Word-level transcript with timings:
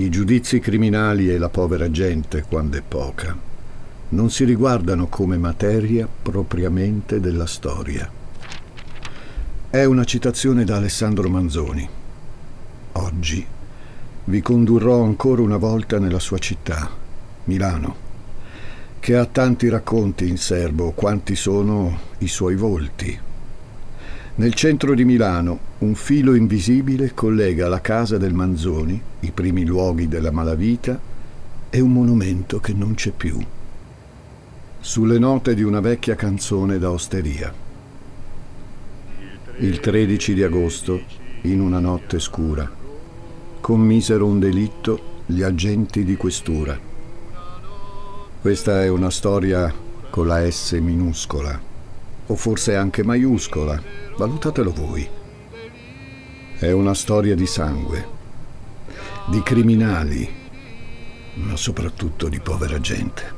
I 0.00 0.10
giudizi 0.10 0.60
criminali 0.60 1.28
e 1.28 1.38
la 1.38 1.48
povera 1.48 1.90
gente, 1.90 2.44
quando 2.48 2.76
è 2.76 2.82
poca, 2.86 3.36
non 4.10 4.30
si 4.30 4.44
riguardano 4.44 5.08
come 5.08 5.36
materia 5.38 6.06
propriamente 6.22 7.18
della 7.18 7.46
storia. 7.46 8.08
È 9.68 9.82
una 9.82 10.04
citazione 10.04 10.62
da 10.62 10.76
Alessandro 10.76 11.28
Manzoni. 11.28 11.88
Oggi 12.92 13.44
vi 14.26 14.40
condurrò 14.40 15.02
ancora 15.02 15.42
una 15.42 15.56
volta 15.56 15.98
nella 15.98 16.20
sua 16.20 16.38
città, 16.38 16.88
Milano, 17.46 17.96
che 19.00 19.16
ha 19.16 19.26
tanti 19.26 19.68
racconti 19.68 20.28
in 20.28 20.36
serbo 20.36 20.92
quanti 20.92 21.34
sono 21.34 21.98
i 22.18 22.28
suoi 22.28 22.54
volti. 22.54 23.26
Nel 24.38 24.54
centro 24.54 24.94
di 24.94 25.04
Milano 25.04 25.58
un 25.78 25.96
filo 25.96 26.32
invisibile 26.32 27.12
collega 27.12 27.66
la 27.66 27.80
casa 27.80 28.18
del 28.18 28.34
Manzoni, 28.34 29.02
i 29.20 29.32
primi 29.32 29.64
luoghi 29.64 30.06
della 30.06 30.30
malavita, 30.30 30.96
e 31.68 31.80
un 31.80 31.92
monumento 31.92 32.60
che 32.60 32.72
non 32.72 32.94
c'è 32.94 33.10
più. 33.10 33.36
Sulle 34.78 35.18
note 35.18 35.56
di 35.56 35.64
una 35.64 35.80
vecchia 35.80 36.14
canzone 36.14 36.78
da 36.78 36.92
osteria. 36.92 37.52
Il 39.56 39.80
13 39.80 40.34
di 40.34 40.44
agosto, 40.44 41.00
in 41.42 41.60
una 41.60 41.80
notte 41.80 42.20
scura, 42.20 42.70
commisero 43.60 44.24
un 44.24 44.38
delitto 44.38 45.22
gli 45.26 45.42
agenti 45.42 46.04
di 46.04 46.14
questura. 46.14 46.78
Questa 48.40 48.84
è 48.84 48.88
una 48.88 49.10
storia 49.10 49.74
con 50.10 50.28
la 50.28 50.48
S 50.48 50.74
minuscola, 50.74 51.67
o 52.28 52.36
forse 52.36 52.76
anche 52.76 53.02
maiuscola 53.02 53.82
Valutatelo 54.16 54.72
voi. 54.72 55.08
È 56.58 56.70
una 56.72 56.92
storia 56.92 57.36
di 57.36 57.46
sangue, 57.46 58.06
di 59.28 59.40
criminali, 59.42 60.28
ma 61.34 61.56
soprattutto 61.56 62.28
di 62.28 62.40
povera 62.40 62.80
gente. 62.80 63.36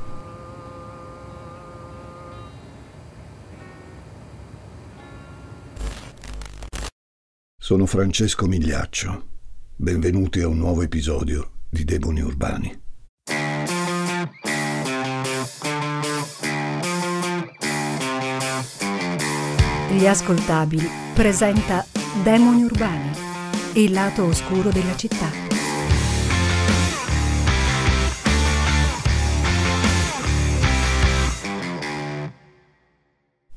Sono 7.59 7.85
Francesco 7.85 8.47
Migliaccio. 8.47 9.27
Benvenuti 9.75 10.41
a 10.41 10.47
un 10.47 10.57
nuovo 10.57 10.81
episodio 10.81 11.51
di 11.69 11.83
Demoni 11.83 12.21
Urbani. 12.21 12.90
Gli 19.91 20.07
ascoltabili 20.07 20.87
presenta 21.13 21.85
Demoni 22.23 22.63
Urbani, 22.63 23.11
il 23.73 23.91
lato 23.91 24.23
oscuro 24.23 24.69
della 24.69 24.95
città. 24.95 25.29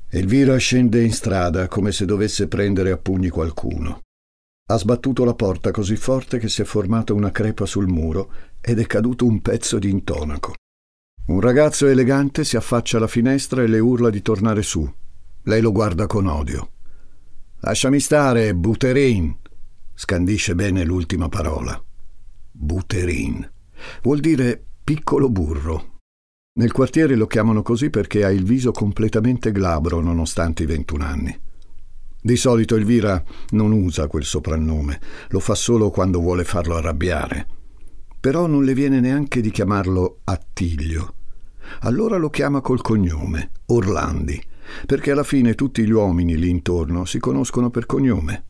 Elvira 0.09 0.57
scende 0.57 1.01
in 1.01 1.13
strada 1.13 1.69
come 1.69 1.93
se 1.93 2.03
dovesse 2.03 2.49
prendere 2.49 2.91
a 2.91 2.97
pugni 2.97 3.29
qualcuno. 3.29 4.01
Ha 4.67 4.77
sbattuto 4.77 5.23
la 5.23 5.35
porta 5.35 5.71
così 5.71 5.95
forte 5.95 6.37
che 6.37 6.49
si 6.49 6.61
è 6.61 6.65
formata 6.65 7.13
una 7.13 7.31
crepa 7.31 7.65
sul 7.65 7.87
muro 7.87 8.31
ed 8.59 8.79
è 8.79 8.85
caduto 8.85 9.25
un 9.25 9.39
pezzo 9.39 9.79
di 9.79 9.89
intonaco. 9.89 10.53
Un 11.27 11.39
ragazzo 11.39 11.87
elegante 11.87 12.43
si 12.43 12.57
affaccia 12.57 12.97
alla 12.97 13.07
finestra 13.07 13.63
e 13.63 13.67
le 13.67 13.79
urla 13.79 14.09
di 14.09 14.21
tornare 14.21 14.63
su, 14.63 14.85
lei 15.45 15.61
lo 15.61 15.71
guarda 15.71 16.07
con 16.07 16.27
odio. 16.27 16.71
Lasciami 17.59 17.99
stare, 17.99 18.53
Buterin, 18.53 19.35
scandisce 19.93 20.55
bene 20.55 20.83
l'ultima 20.83 21.29
parola. 21.29 21.81
Buterin. 22.51 23.49
Vuol 24.03 24.19
dire 24.19 24.63
piccolo 24.83 25.29
burro. 25.29 25.93
Nel 26.57 26.71
quartiere 26.71 27.15
lo 27.15 27.27
chiamano 27.27 27.61
così 27.61 27.89
perché 27.89 28.23
ha 28.23 28.31
il 28.31 28.43
viso 28.43 28.71
completamente 28.71 29.51
glabro 29.51 29.99
nonostante 29.99 30.63
i 30.63 30.67
21 30.67 31.03
anni. 31.03 31.39
Di 32.21 32.37
solito 32.37 32.75
Elvira 32.75 33.23
non 33.51 33.71
usa 33.71 34.07
quel 34.07 34.23
soprannome, 34.23 34.99
lo 35.29 35.39
fa 35.39 35.53
solo 35.53 35.91
quando 35.91 36.19
vuole 36.19 36.43
farlo 36.43 36.75
arrabbiare. 36.75 37.47
Però 38.19 38.47
non 38.47 38.63
le 38.63 38.73
viene 38.73 38.99
neanche 38.99 39.41
di 39.41 39.51
chiamarlo 39.51 40.21
Attilio. 40.23 41.13
Allora 41.81 42.17
lo 42.17 42.29
chiama 42.29 42.61
col 42.61 42.81
cognome, 42.81 43.51
Orlandi, 43.67 44.41
perché 44.85 45.11
alla 45.11 45.23
fine 45.23 45.55
tutti 45.55 45.83
gli 45.83 45.91
uomini 45.91 46.37
lì 46.37 46.49
intorno 46.49 47.05
si 47.05 47.19
conoscono 47.19 47.69
per 47.69 47.85
cognome. 47.85 48.45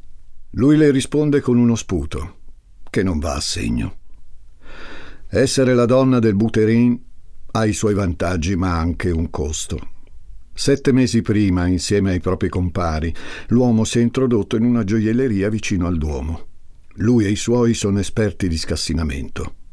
Lui 0.52 0.78
le 0.78 0.92
risponde 0.92 1.42
con 1.42 1.58
uno 1.58 1.76
sputo, 1.76 2.38
che 2.90 3.04
non 3.04 3.20
va 3.20 3.36
a 3.36 3.42
segno. 3.42 3.98
Essere 5.28 5.74
la 5.74 5.86
donna 5.86 6.20
del 6.20 6.36
Buterin 6.36 7.02
ha 7.52 7.66
i 7.66 7.74
suoi 7.74 7.94
vantaggi, 7.94 8.56
ma 8.56 8.78
anche 8.78 9.12
un 9.12 9.30
costo. 9.30 9.94
Sette 10.54 10.94
mesi 10.94 11.22
prima, 11.22 11.68
insieme 11.68 12.12
ai 12.12 12.22
propri 12.22 12.48
compari, 12.48 13.14
l'uomo 13.48 13.84
si 13.84 14.00
è 14.00 14.02
introdotto 14.02 14.56
in 14.56 14.64
una 14.64 14.86
gioielleria 14.86 15.50
vicino 15.50 15.88
al 15.88 15.98
Duomo. 15.98 16.48
Lui 17.00 17.26
e 17.26 17.30
i 17.30 17.36
suoi 17.36 17.74
sono 17.74 18.00
esperti 18.00 18.48
di 18.48 18.58
scassinamento. 18.58 19.65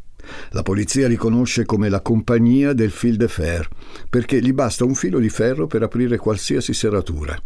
La 0.51 0.63
polizia 0.63 1.09
li 1.09 1.17
conosce 1.17 1.65
come 1.65 1.89
la 1.89 2.01
compagnia 2.01 2.73
del 2.73 2.91
fil 2.91 3.17
de 3.17 3.29
fer, 3.29 3.69
perché 4.09 4.41
gli 4.41 4.53
basta 4.53 4.85
un 4.85 4.95
filo 4.95 5.19
di 5.19 5.29
ferro 5.29 5.67
per 5.67 5.83
aprire 5.83 6.17
qualsiasi 6.17 6.73
serratura. 6.73 7.41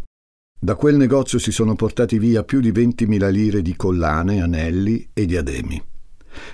Da 0.59 0.75
quel 0.75 0.95
negozio 0.95 1.37
si 1.37 1.51
sono 1.51 1.75
portati 1.75 2.17
via 2.17 2.43
più 2.43 2.59
di 2.59 2.71
20.000 2.71 3.29
lire 3.29 3.61
di 3.61 3.75
collane, 3.75 4.41
anelli 4.41 5.07
e 5.13 5.25
diademi. 5.25 5.83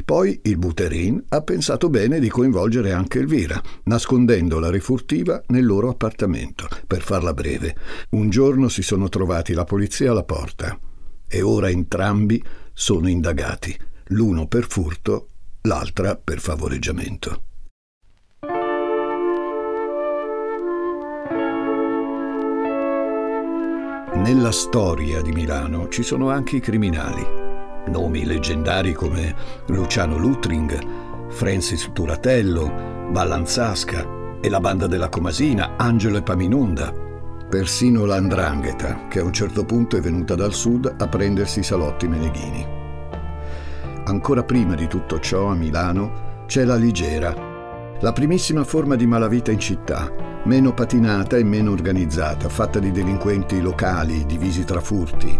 Poi 0.06 0.40
il 0.44 0.58
Buterin 0.58 1.24
ha 1.30 1.42
pensato 1.42 1.90
bene 1.90 2.20
di 2.20 2.30
coinvolgere 2.30 2.92
anche 2.92 3.20
Elvira, 3.20 3.62
nascondendo 3.84 4.60
la 4.60 4.70
refurtiva 4.70 5.42
nel 5.48 5.66
loro 5.66 5.90
appartamento. 5.90 6.68
Per 6.88 7.02
farla 7.02 7.34
breve, 7.34 7.76
un 8.12 8.30
giorno 8.30 8.70
si 8.70 8.82
sono 8.82 9.10
trovati 9.10 9.54
la 9.54 9.66
polizia 9.66 10.12
alla 10.12 10.24
porta 10.24 10.78
e 11.28 11.42
ora 11.42 11.70
entrambi 11.70 12.44
sono 12.74 13.10
indagati, 13.10 13.76
l'uno 14.08 14.48
per 14.48 14.68
furto 14.68 15.30
l'altra 15.66 16.20
per 16.22 16.40
favoreggiamento. 16.40 17.44
Nella 24.16 24.52
storia 24.52 25.22
di 25.22 25.32
Milano 25.32 25.88
ci 25.88 26.04
sono 26.04 26.30
anche 26.30 26.58
i 26.58 26.60
criminali, 26.60 27.26
nomi 27.88 28.26
leggendari 28.26 28.92
come 28.92 29.34
Luciano 29.68 30.18
Lutring, 30.18 31.30
Francis 31.30 31.90
Turatello, 31.94 33.10
Ballanzasca 33.12 34.40
e 34.42 34.50
la 34.50 34.60
banda 34.60 34.88
della 34.88 35.08
Comasina, 35.08 35.78
Angelo 35.78 36.18
e 36.18 36.24
Paminonda, 36.24 36.92
persino 37.50 38.04
l'Andrangheta, 38.04 39.08
che 39.08 39.20
a 39.20 39.24
un 39.24 39.32
certo 39.32 39.64
punto 39.64 39.96
è 39.96 40.02
venuta 40.02 40.36
dal 40.36 40.54
sud 40.54 40.94
a 40.98 41.08
prendersi 41.08 41.60
i 41.60 41.64
salotti 41.64 42.08
meneghini. 42.10 42.82
Ancora 44.06 44.44
prima 44.44 44.76
di 44.76 44.88
tutto 44.88 45.20
ciò, 45.20 45.48
a 45.48 45.56
Milano, 45.56 46.44
c'è 46.46 46.66
la 46.66 46.76
Ligera, 46.76 47.34
la 48.02 48.12
primissima 48.12 48.66
forma 48.66 48.96
di 48.96 49.06
malavita 49.06 49.50
in 49.50 49.60
città, 49.60 50.14
meno 50.44 50.74
patinata 50.74 51.38
e 51.38 51.44
meno 51.46 51.72
organizzata, 51.72 52.50
fatta 52.50 52.80
di 52.80 52.92
delinquenti 52.92 53.62
locali 53.62 54.26
divisi 54.26 54.66
tra 54.66 54.82
furti, 54.82 55.40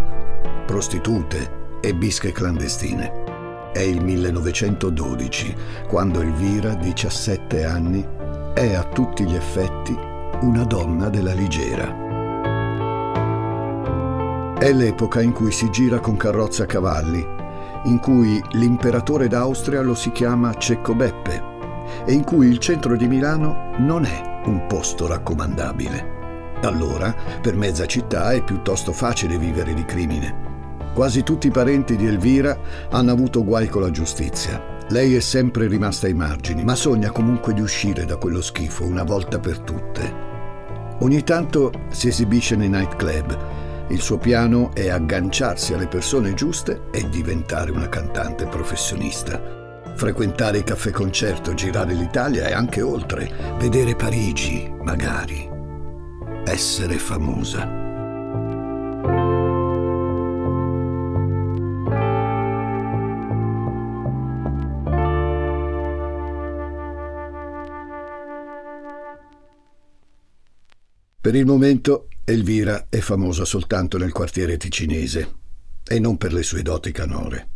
prostitute 0.64 1.78
e 1.82 1.94
bische 1.94 2.32
clandestine. 2.32 3.70
È 3.70 3.80
il 3.80 4.02
1912, 4.02 5.54
quando 5.86 6.22
Elvira, 6.22 6.72
17 6.72 7.64
anni, 7.66 8.02
è 8.54 8.72
a 8.72 8.84
tutti 8.84 9.24
gli 9.24 9.34
effetti 9.34 9.94
una 10.40 10.64
donna 10.64 11.10
della 11.10 11.34
Ligera. 11.34 12.02
È 14.58 14.72
l'epoca 14.72 15.20
in 15.20 15.32
cui 15.32 15.52
si 15.52 15.68
gira 15.68 15.98
con 15.98 16.16
carrozza 16.16 16.62
a 16.62 16.66
cavalli 16.66 17.33
in 17.84 17.98
cui 17.98 18.42
l'imperatore 18.52 19.28
d'Austria 19.28 19.80
lo 19.80 19.94
si 19.94 20.10
chiama 20.12 20.54
Cecco 20.54 20.94
Beppe 20.94 21.52
e 22.06 22.12
in 22.12 22.24
cui 22.24 22.48
il 22.48 22.58
centro 22.58 22.96
di 22.96 23.06
Milano 23.06 23.72
non 23.78 24.04
è 24.04 24.40
un 24.46 24.66
posto 24.66 25.06
raccomandabile. 25.06 26.12
Allora, 26.62 27.14
per 27.42 27.56
mezza 27.56 27.86
città 27.86 28.32
è 28.32 28.42
piuttosto 28.42 28.92
facile 28.92 29.36
vivere 29.38 29.74
di 29.74 29.84
crimine. 29.84 30.52
Quasi 30.94 31.22
tutti 31.22 31.48
i 31.48 31.50
parenti 31.50 31.96
di 31.96 32.06
Elvira 32.06 32.56
hanno 32.90 33.12
avuto 33.12 33.44
guai 33.44 33.68
con 33.68 33.82
la 33.82 33.90
giustizia. 33.90 34.72
Lei 34.88 35.14
è 35.14 35.20
sempre 35.20 35.66
rimasta 35.66 36.06
ai 36.06 36.14
margini, 36.14 36.62
ma 36.62 36.74
sogna 36.74 37.10
comunque 37.10 37.52
di 37.52 37.60
uscire 37.60 38.04
da 38.04 38.16
quello 38.16 38.40
schifo 38.40 38.84
una 38.84 39.02
volta 39.02 39.38
per 39.38 39.58
tutte. 39.58 40.32
Ogni 41.00 41.22
tanto 41.24 41.72
si 41.88 42.08
esibisce 42.08 42.54
nei 42.54 42.68
nightclub 42.68 43.53
il 43.88 44.00
suo 44.00 44.16
piano 44.16 44.74
è 44.74 44.88
agganciarsi 44.88 45.74
alle 45.74 45.86
persone 45.86 46.32
giuste 46.32 46.84
e 46.90 47.06
diventare 47.10 47.70
una 47.70 47.88
cantante 47.88 48.46
professionista. 48.46 49.92
Frequentare 49.94 50.58
i 50.58 50.64
caffè 50.64 50.90
concerto, 50.90 51.52
girare 51.52 51.92
l'Italia 51.92 52.46
e 52.46 52.52
anche 52.54 52.80
oltre, 52.80 53.30
vedere 53.58 53.94
Parigi, 53.94 54.72
magari. 54.82 55.48
Essere 56.44 56.98
famosa. 56.98 57.82
Per 71.20 71.34
il 71.34 71.46
momento 71.46 72.08
Elvira 72.26 72.86
è 72.88 73.00
famosa 73.00 73.44
soltanto 73.44 73.98
nel 73.98 74.10
quartiere 74.10 74.56
ticinese 74.56 75.34
e 75.86 75.98
non 75.98 76.16
per 76.16 76.32
le 76.32 76.42
sue 76.42 76.62
doti 76.62 76.90
canore. 76.90 77.48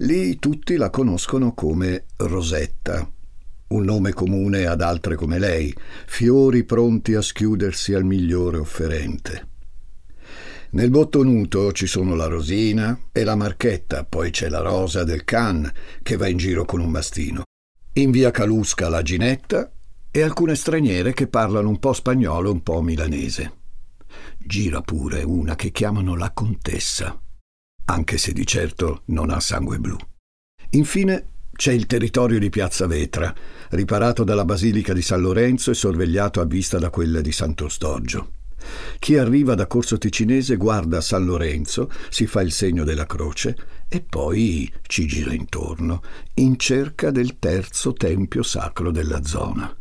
Lì 0.00 0.38
tutti 0.38 0.76
la 0.76 0.90
conoscono 0.90 1.54
come 1.54 2.04
Rosetta, 2.16 3.10
un 3.68 3.84
nome 3.84 4.12
comune 4.12 4.66
ad 4.66 4.82
altre 4.82 5.14
come 5.14 5.38
lei, 5.38 5.74
fiori 6.04 6.64
pronti 6.64 7.14
a 7.14 7.22
schiudersi 7.22 7.94
al 7.94 8.04
migliore 8.04 8.58
offerente. 8.58 9.48
Nel 10.72 10.90
bottonuto 10.90 11.72
ci 11.72 11.86
sono 11.86 12.14
la 12.14 12.26
Rosina 12.26 12.98
e 13.12 13.24
la 13.24 13.34
Marchetta, 13.34 14.04
poi 14.04 14.30
c'è 14.30 14.50
la 14.50 14.60
Rosa 14.60 15.04
del 15.04 15.24
Can 15.24 15.72
che 16.02 16.16
va 16.16 16.28
in 16.28 16.36
giro 16.36 16.66
con 16.66 16.80
un 16.80 16.90
bastino. 16.90 17.44
In 17.94 18.10
via 18.10 18.30
Calusca 18.30 18.90
la 18.90 19.00
Ginetta 19.00 19.72
e 20.10 20.20
alcune 20.20 20.54
straniere 20.54 21.14
che 21.14 21.28
parlano 21.28 21.70
un 21.70 21.78
po' 21.78 21.94
spagnolo 21.94 22.50
e 22.50 22.52
un 22.52 22.62
po' 22.62 22.82
milanese. 22.82 23.64
Gira 24.46 24.80
pure 24.80 25.22
una 25.22 25.56
che 25.56 25.70
chiamano 25.70 26.14
la 26.16 26.30
Contessa 26.32 27.20
anche 27.86 28.18
se 28.18 28.32
di 28.32 28.46
certo 28.46 29.02
non 29.06 29.30
ha 29.30 29.40
sangue 29.40 29.78
blu. 29.78 29.96
Infine 30.70 31.28
c'è 31.52 31.72
il 31.72 31.86
territorio 31.86 32.38
di 32.38 32.50
Piazza 32.50 32.86
Vetra, 32.86 33.34
riparato 33.70 34.24
dalla 34.24 34.44
Basilica 34.44 34.92
di 34.92 35.02
San 35.02 35.20
Lorenzo 35.20 35.70
e 35.70 35.74
sorvegliato 35.74 36.40
a 36.40 36.44
vista 36.44 36.78
da 36.78 36.90
quella 36.90 37.20
di 37.20 37.32
Santo 37.32 37.68
Storgio. 37.68 38.32
Chi 38.98 39.16
arriva 39.16 39.54
da 39.54 39.66
Corso 39.66 39.96
Ticinese 39.96 40.56
guarda 40.56 41.00
San 41.00 41.24
Lorenzo, 41.24 41.90
si 42.10 42.26
fa 42.26 42.40
il 42.40 42.50
segno 42.50 42.84
della 42.84 43.06
croce 43.06 43.56
e 43.88 44.00
poi 44.00 44.70
ci 44.82 45.06
gira 45.06 45.32
intorno, 45.32 46.02
in 46.34 46.58
cerca 46.58 47.10
del 47.10 47.38
terzo 47.38 47.92
tempio 47.92 48.42
sacro 48.42 48.90
della 48.90 49.22
zona. 49.22 49.74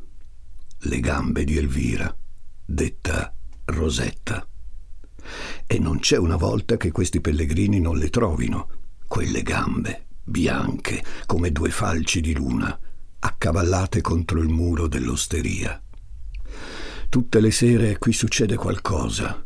Le 0.77 0.99
gambe 0.99 1.43
di 1.43 1.57
Elvira, 1.57 2.15
detta 2.63 3.33
Rosetta 3.65 4.47
e 5.67 5.79
non 5.79 5.99
c'è 5.99 6.17
una 6.17 6.35
volta 6.35 6.77
che 6.77 6.91
questi 6.91 7.21
pellegrini 7.21 7.79
non 7.79 7.97
le 7.97 8.09
trovino, 8.09 8.69
quelle 9.07 9.41
gambe, 9.43 10.05
bianche 10.23 11.03
come 11.25 11.51
due 11.51 11.69
falci 11.69 12.21
di 12.21 12.33
luna, 12.33 12.77
accavallate 13.19 14.01
contro 14.01 14.39
il 14.39 14.49
muro 14.49 14.87
dell'osteria. 14.87 15.81
Tutte 17.09 17.39
le 17.39 17.51
sere 17.51 17.97
qui 17.97 18.13
succede 18.13 18.55
qualcosa. 18.55 19.43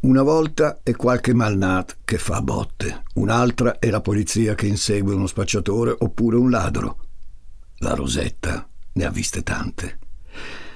Una 0.00 0.22
volta 0.22 0.80
è 0.82 0.92
qualche 0.92 1.34
malnat 1.34 1.98
che 2.04 2.18
fa 2.18 2.40
botte, 2.40 3.02
un'altra 3.14 3.78
è 3.78 3.90
la 3.90 4.00
polizia 4.00 4.54
che 4.54 4.66
insegue 4.66 5.14
uno 5.14 5.26
spacciatore 5.26 5.94
oppure 5.98 6.36
un 6.36 6.50
ladro. 6.50 7.06
La 7.78 7.94
Rosetta 7.94 8.68
ne 8.92 9.04
ha 9.04 9.10
viste 9.10 9.42
tante. 9.42 9.98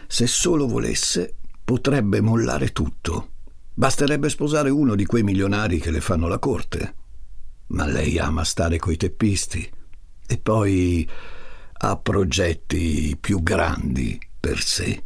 Se 0.06 0.26
solo 0.26 0.68
volesse, 0.68 1.36
potrebbe 1.64 2.20
mollare 2.20 2.70
tutto 2.70 3.30
Basterebbe 3.74 4.28
sposare 4.28 4.68
uno 4.68 4.94
di 4.94 5.06
quei 5.06 5.22
milionari 5.22 5.78
che 5.78 5.90
le 5.90 6.02
fanno 6.02 6.28
la 6.28 6.38
corte. 6.38 6.94
Ma 7.68 7.86
lei 7.86 8.18
ama 8.18 8.44
stare 8.44 8.78
coi 8.78 8.98
teppisti 8.98 9.68
e 10.26 10.38
poi 10.38 11.08
ha 11.72 11.96
progetti 11.96 13.16
più 13.18 13.42
grandi 13.42 14.20
per 14.38 14.60
sé. 14.60 15.02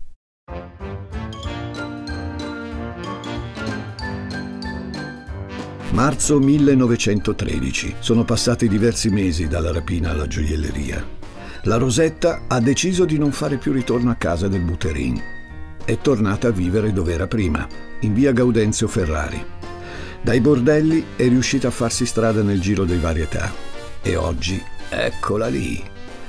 Marzo 5.92 6.40
1913. 6.40 7.94
Sono 8.00 8.24
passati 8.24 8.68
diversi 8.68 9.10
mesi 9.10 9.46
dalla 9.46 9.72
rapina 9.72 10.10
alla 10.10 10.26
gioielleria. 10.26 11.06
La 11.62 11.76
Rosetta 11.76 12.42
ha 12.48 12.60
deciso 12.60 13.04
di 13.04 13.16
non 13.16 13.30
fare 13.30 13.58
più 13.58 13.72
ritorno 13.72 14.10
a 14.10 14.16
casa 14.16 14.48
del 14.48 14.62
Buterin 14.62 15.34
è 15.86 15.98
tornata 15.98 16.48
a 16.48 16.50
vivere 16.50 16.92
dove 16.92 17.12
era 17.12 17.28
prima, 17.28 17.64
in 18.00 18.14
via 18.14 18.32
Gaudenzio 18.32 18.88
Ferrari. 18.88 19.44
Dai 20.20 20.40
bordelli 20.40 21.04
è 21.16 21.28
riuscita 21.28 21.68
a 21.68 21.70
farsi 21.70 22.04
strada 22.04 22.42
nel 22.42 22.60
giro 22.60 22.84
dei 22.84 22.98
varietà 22.98 23.52
e 24.02 24.16
oggi 24.16 24.62
eccola 24.88 25.46
lì, 25.46 25.82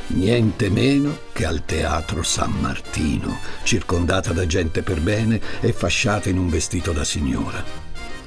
niente 0.07 0.69
meno 0.69 1.17
che 1.33 1.45
al 1.45 1.65
Teatro 1.65 2.23
San 2.23 2.53
Martino, 2.59 3.39
circondata 3.63 4.33
da 4.33 4.45
gente 4.45 4.83
per 4.83 5.01
bene 5.01 5.41
e 5.61 5.73
fasciata 5.73 6.29
in 6.29 6.37
un 6.37 6.49
vestito 6.49 6.91
da 6.91 7.03
signora. 7.03 7.63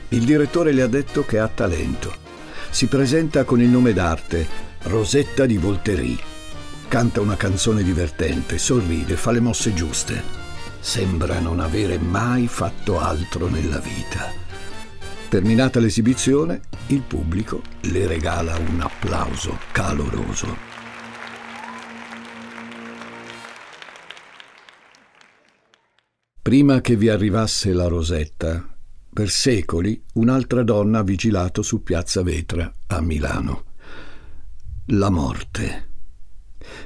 Il 0.08 0.24
direttore 0.24 0.72
le 0.72 0.82
ha 0.82 0.88
detto 0.88 1.24
che 1.24 1.38
ha 1.38 1.48
talento. 1.48 2.28
Si 2.70 2.86
presenta 2.86 3.44
con 3.44 3.60
il 3.60 3.68
nome 3.68 3.92
d'arte 3.92 4.46
Rosetta 4.82 5.46
di 5.46 5.56
Volterie. 5.56 6.18
Canta 6.88 7.20
una 7.20 7.36
canzone 7.36 7.84
divertente, 7.84 8.58
sorride, 8.58 9.14
fa 9.14 9.30
le 9.30 9.40
mosse 9.40 9.72
giuste 9.72 10.40
sembra 10.80 11.38
non 11.38 11.60
avere 11.60 11.98
mai 11.98 12.48
fatto 12.48 12.98
altro 12.98 13.48
nella 13.48 13.78
vita. 13.78 14.32
Terminata 15.28 15.78
l'esibizione, 15.78 16.62
il 16.88 17.02
pubblico 17.02 17.62
le 17.82 18.06
regala 18.06 18.56
un 18.56 18.80
applauso 18.80 19.58
caloroso. 19.70 20.68
Prima 26.42 26.80
che 26.80 26.96
vi 26.96 27.08
arrivasse 27.08 27.72
la 27.72 27.86
Rosetta, 27.86 28.66
per 29.12 29.28
secoli 29.28 30.02
un'altra 30.14 30.62
donna 30.62 30.98
ha 30.98 31.02
vigilato 31.04 31.62
su 31.62 31.82
Piazza 31.82 32.22
Vetra 32.22 32.72
a 32.88 33.00
Milano. 33.00 33.64
La 34.86 35.10
morte. 35.10 35.88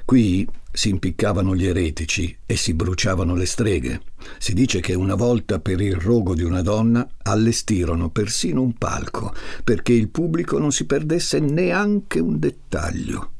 Qui 0.04 0.46
si 0.74 0.88
impiccavano 0.88 1.54
gli 1.54 1.66
eretici 1.66 2.36
e 2.44 2.56
si 2.56 2.74
bruciavano 2.74 3.36
le 3.36 3.46
streghe. 3.46 4.00
Si 4.38 4.54
dice 4.54 4.80
che 4.80 4.94
una 4.94 5.14
volta 5.14 5.60
per 5.60 5.80
il 5.80 5.94
rogo 5.94 6.34
di 6.34 6.42
una 6.42 6.62
donna 6.62 7.08
allestirono 7.22 8.10
persino 8.10 8.60
un 8.60 8.74
palco 8.74 9.32
perché 9.62 9.92
il 9.92 10.08
pubblico 10.08 10.58
non 10.58 10.72
si 10.72 10.84
perdesse 10.84 11.38
neanche 11.38 12.18
un 12.18 12.40
dettaglio. 12.40 13.30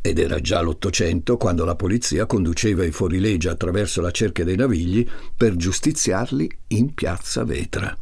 Ed 0.00 0.18
era 0.18 0.40
già 0.40 0.60
l'Ottocento 0.60 1.36
quando 1.36 1.64
la 1.64 1.76
polizia 1.76 2.26
conduceva 2.26 2.84
i 2.84 2.90
fuorilegge 2.90 3.48
attraverso 3.48 4.00
la 4.00 4.10
cerchia 4.10 4.44
dei 4.44 4.56
navigli 4.56 5.08
per 5.36 5.54
giustiziarli 5.54 6.50
in 6.68 6.92
piazza 6.92 7.44
Vetra. 7.44 7.96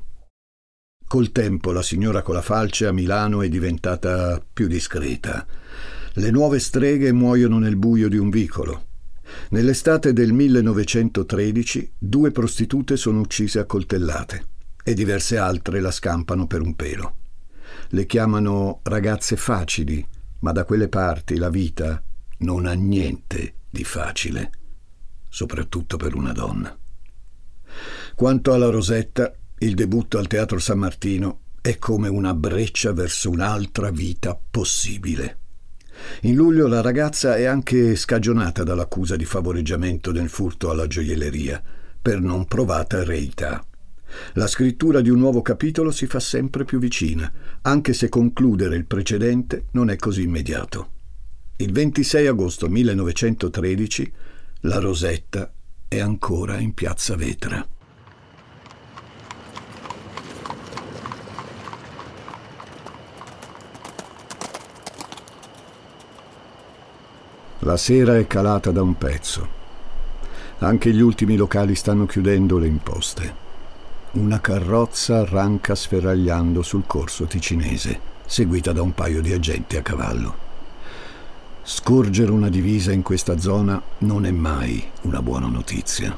Col 1.07 1.31
tempo 1.31 1.73
la 1.73 1.83
signora 1.83 2.23
con 2.23 2.35
la 2.35 2.43
falce 2.43 2.87
a 2.87 2.93
Milano 2.93 3.43
è 3.43 3.51
diventata 3.51 4.43
più 4.51 4.67
discreta 4.67 5.47
le 6.19 6.31
nuove 6.31 6.59
streghe 6.59 7.13
muoiono 7.13 7.59
nel 7.59 7.77
buio 7.77 8.09
di 8.09 8.17
un 8.17 8.31
vicolo. 8.31 8.87
Nell'estate 9.51 10.15
del 10.15 10.33
1913 10.33 11.93
due 11.99 12.31
prostitute 12.31 12.97
sono 12.97 13.21
uccise 13.21 13.59
a 13.59 13.65
coltellate 13.65 14.47
e 14.83 14.95
diverse 14.95 15.37
altre 15.37 15.81
la 15.81 15.91
scampano 15.91 16.47
per 16.47 16.63
un 16.63 16.75
pelo. 16.75 17.17
Le 17.89 18.07
chiamano 18.07 18.81
ragazze 18.85 19.37
facili, 19.37 20.07
ma 20.41 20.53
da 20.53 20.65
quelle 20.65 20.89
parti 20.89 21.37
la 21.37 21.51
vita 21.51 22.03
non 22.39 22.65
ha 22.65 22.73
niente 22.73 23.55
di 23.69 23.85
facile, 23.85 24.51
soprattutto 25.29 25.99
per 25.99 26.15
una 26.15 26.33
donna. 26.33 26.75
Quanto 28.15 28.55
alla 28.55 28.71
Rosetta, 28.71 29.35
il 29.59 29.75
debutto 29.75 30.17
al 30.17 30.29
Teatro 30.29 30.59
San 30.61 30.79
Martino 30.79 31.41
è 31.61 31.77
come 31.79 32.09
una 32.09 32.33
breccia 32.33 32.95
verso 32.95 33.29
un'altra 33.29 33.91
vita 33.91 34.39
possibile. 34.51 35.41
In 36.23 36.35
luglio 36.35 36.67
la 36.67 36.81
ragazza 36.81 37.37
è 37.37 37.45
anche 37.45 37.97
scagionata 37.97 38.63
dall'accusa 38.63 39.17
di 39.17 39.25
favoreggiamento 39.25 40.13
nel 40.13 40.29
furto 40.29 40.71
alla 40.71 40.87
gioielleria, 40.87 41.63
per 42.01 42.21
non 42.21 42.47
provata 42.47 43.03
reità. 43.05 43.65
La 44.35 44.47
scrittura 44.47 45.01
di 45.01 45.11
un 45.11 45.19
nuovo 45.19 45.43
capitolo 45.43 45.91
si 45.91 46.07
fa 46.07 46.21
sempre 46.21 46.65
più 46.65 46.79
vicina, 46.79 47.31
anche 47.63 47.93
se 47.93 48.09
concludere 48.09 48.77
il 48.77 48.87
precedente 48.87 49.67
non 49.73 49.91
è 49.91 49.97
così 49.97 50.23
immediato. 50.23 50.91
Il 51.57 51.73
26 51.73 52.27
agosto 52.27 52.69
1913 52.69 54.13
la 54.61 54.79
Rosetta 54.79 55.53
è 55.89 55.99
ancora 55.99 56.59
in 56.59 56.75
piazza 56.75 57.17
Vetra. 57.17 57.67
La 67.67 67.77
sera 67.77 68.17
è 68.17 68.29
calata 68.29 68.71
da 68.71 68.81
un 68.81 68.97
pezzo. 68.97 69.49
Anche 70.59 70.93
gli 70.93 71.01
ultimi 71.01 71.35
locali 71.35 71.75
stanno 71.75 72.07
chiudendo 72.07 72.59
le 72.59 72.69
imposte. 72.69 73.35
Una 74.13 74.41
carrozza 74.41 75.19
arranca 75.19 75.75
sferragliando 75.75 76.63
sul 76.63 76.85
corso 76.87 77.25
ticinese, 77.25 77.99
seguita 78.25 78.71
da 78.71 78.83
un 78.83 78.95
paio 78.95 79.21
di 79.21 79.33
agenti 79.33 79.77
a 79.77 79.83
cavallo. 79.83 80.37
Scorgere 81.65 82.31
una 82.31 82.51
divisa 82.51 82.93
in 82.93 83.03
questa 83.03 83.37
zona 83.37 83.83
non 83.99 84.27
è 84.27 84.31
mai 84.31 84.89
una 85.01 85.21
buona 85.21 85.49
notizia. 85.49 86.17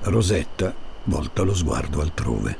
Rosetta 0.00 0.74
volta 1.04 1.42
lo 1.42 1.54
sguardo 1.54 2.00
altrove. 2.00 2.58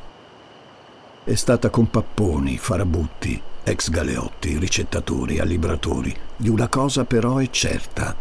È 1.24 1.34
stata 1.34 1.70
con 1.70 1.88
papponi, 1.88 2.58
farabutti, 2.58 3.40
ex 3.64 3.88
galeotti, 3.88 4.58
ricettatori, 4.58 5.38
allibratori. 5.38 6.14
Di 6.36 6.50
una 6.50 6.68
cosa 6.68 7.04
però 7.04 7.38
è 7.38 7.48
certa, 7.48 8.14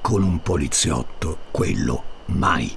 con 0.00 0.22
un 0.22 0.40
poliziotto 0.40 1.38
quello 1.50 2.02
mai. 2.26 2.74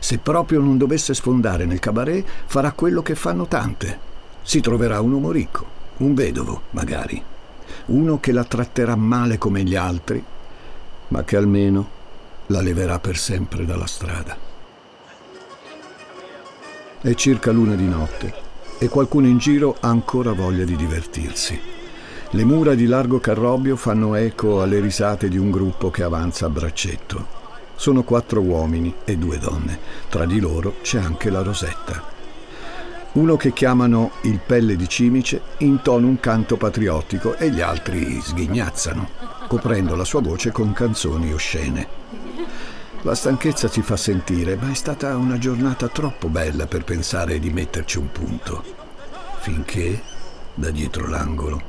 Se 0.00 0.18
proprio 0.18 0.60
non 0.60 0.78
dovesse 0.78 1.12
sfondare 1.12 1.66
nel 1.66 1.78
cabaret, 1.78 2.26
farà 2.46 2.72
quello 2.72 3.02
che 3.02 3.14
fanno 3.14 3.46
tante. 3.46 3.98
Si 4.42 4.60
troverà 4.60 5.00
un 5.00 5.12
uomo 5.12 5.30
ricco, 5.30 5.66
un 5.98 6.14
vedovo, 6.14 6.62
magari. 6.70 7.22
Uno 7.86 8.18
che 8.18 8.32
la 8.32 8.44
tratterà 8.44 8.96
male 8.96 9.36
come 9.36 9.62
gli 9.62 9.74
altri, 9.74 10.24
ma 11.08 11.22
che 11.22 11.36
almeno 11.36 11.90
la 12.46 12.62
leverà 12.62 12.98
per 12.98 13.18
sempre 13.18 13.66
dalla 13.66 13.86
strada. 13.86 14.36
È 17.02 17.14
circa 17.14 17.52
l'una 17.52 17.74
di 17.74 17.86
notte 17.86 18.45
e 18.78 18.88
qualcuno 18.88 19.26
in 19.26 19.38
giro 19.38 19.76
ha 19.80 19.88
ancora 19.88 20.32
voglia 20.32 20.64
di 20.64 20.76
divertirsi. 20.76 21.58
Le 22.30 22.44
mura 22.44 22.74
di 22.74 22.86
largo 22.86 23.20
carrobio 23.20 23.76
fanno 23.76 24.14
eco 24.14 24.60
alle 24.60 24.80
risate 24.80 25.28
di 25.28 25.38
un 25.38 25.50
gruppo 25.50 25.90
che 25.90 26.02
avanza 26.02 26.46
a 26.46 26.50
braccetto. 26.50 27.34
Sono 27.76 28.02
quattro 28.02 28.40
uomini 28.40 28.92
e 29.04 29.16
due 29.16 29.38
donne. 29.38 29.78
Tra 30.08 30.26
di 30.26 30.40
loro 30.40 30.76
c'è 30.82 30.98
anche 30.98 31.30
la 31.30 31.42
Rosetta. 31.42 32.02
Uno 33.12 33.36
che 33.36 33.52
chiamano 33.52 34.10
il 34.22 34.40
pelle 34.44 34.76
di 34.76 34.88
cimice 34.88 35.40
intona 35.58 36.06
un 36.06 36.20
canto 36.20 36.56
patriottico 36.56 37.36
e 37.36 37.50
gli 37.50 37.60
altri 37.60 38.20
sghignazzano, 38.20 39.08
coprendo 39.46 39.94
la 39.94 40.04
sua 40.04 40.20
voce 40.20 40.50
con 40.52 40.72
canzoni 40.72 41.32
oscene. 41.32 42.25
La 43.06 43.14
stanchezza 43.14 43.68
si 43.68 43.82
fa 43.82 43.96
sentire, 43.96 44.56
ma 44.56 44.68
è 44.68 44.74
stata 44.74 45.16
una 45.16 45.38
giornata 45.38 45.86
troppo 45.86 46.28
bella 46.28 46.66
per 46.66 46.82
pensare 46.82 47.38
di 47.38 47.50
metterci 47.50 47.98
un 47.98 48.10
punto. 48.10 48.64
Finché, 49.38 50.02
da 50.52 50.70
dietro 50.70 51.06
l'angolo, 51.06 51.62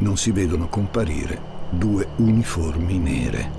non 0.00 0.18
si 0.18 0.30
vedono 0.30 0.68
comparire 0.68 1.40
due 1.70 2.06
uniformi 2.16 2.98
nere. 2.98 3.50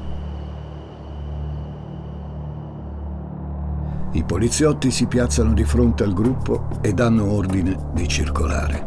I 4.11 4.23
poliziotti 4.23 4.91
si 4.91 5.07
piazzano 5.07 5.53
di 5.53 5.63
fronte 5.63 6.03
al 6.03 6.13
gruppo 6.13 6.67
e 6.81 6.93
danno 6.93 7.31
ordine 7.31 7.75
di 7.93 8.07
circolare. 8.07 8.85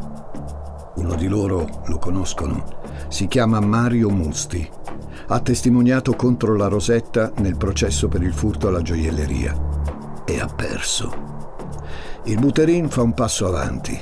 Uno 0.94 1.16
di 1.16 1.26
loro 1.26 1.82
lo 1.86 1.98
conoscono, 1.98 2.64
si 3.08 3.26
chiama 3.26 3.58
Mario 3.58 4.10
Musti. 4.10 4.70
Ha 5.30 5.40
testimoniato 5.40 6.14
contro 6.14 6.56
la 6.56 6.68
Rosetta 6.68 7.32
nel 7.36 7.58
processo 7.58 8.08
per 8.08 8.22
il 8.22 8.32
furto 8.32 8.68
alla 8.68 8.80
gioielleria 8.80 10.22
e 10.24 10.40
ha 10.40 10.46
perso. 10.46 11.12
Il 12.24 12.38
Buterin 12.38 12.88
fa 12.88 13.02
un 13.02 13.12
passo 13.12 13.46
avanti. 13.46 14.00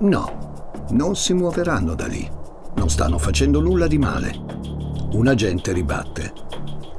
No, 0.00 0.82
non 0.90 1.16
si 1.16 1.32
muoveranno 1.32 1.94
da 1.94 2.06
lì. 2.06 2.30
Non 2.74 2.90
stanno 2.90 3.16
facendo 3.16 3.62
nulla 3.62 3.86
di 3.86 3.96
male. 3.96 4.34
Un 5.12 5.26
agente 5.26 5.72
ribatte. 5.72 6.34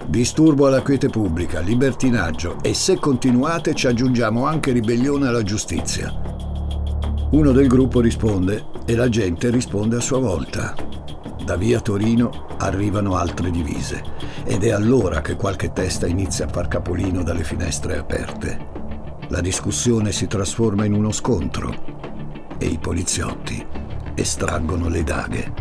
Disturbo 0.07 0.65
alla 0.65 0.81
quiete 0.81 1.09
pubblica, 1.09 1.59
libertinaggio 1.59 2.57
e 2.63 2.73
se 2.73 2.97
continuate 2.97 3.75
ci 3.75 3.85
aggiungiamo 3.85 4.47
anche 4.47 4.71
ribellione 4.71 5.27
alla 5.27 5.43
giustizia. 5.43 6.11
Uno 7.29 7.51
del 7.51 7.67
gruppo 7.67 7.99
risponde 7.99 8.65
e 8.85 8.95
la 8.95 9.09
gente 9.09 9.51
risponde 9.51 9.97
a 9.97 10.01
sua 10.01 10.17
volta. 10.17 10.73
Da 11.45 11.55
via 11.55 11.79
Torino 11.79 12.48
arrivano 12.59 13.15
altre 13.15 13.51
divise 13.51 14.03
ed 14.43 14.63
è 14.63 14.69
allora 14.69 15.21
che 15.21 15.35
qualche 15.35 15.71
testa 15.71 16.07
inizia 16.07 16.45
a 16.45 16.49
far 16.49 16.67
capolino 16.67 17.23
dalle 17.23 17.43
finestre 17.43 17.97
aperte. 17.97 18.67
La 19.29 19.41
discussione 19.41 20.11
si 20.11 20.27
trasforma 20.27 20.85
in 20.85 20.93
uno 20.93 21.11
scontro 21.11 22.57
e 22.57 22.65
i 22.65 22.77
poliziotti 22.77 23.65
estraggono 24.15 24.89
le 24.89 25.03
daghe. 25.03 25.53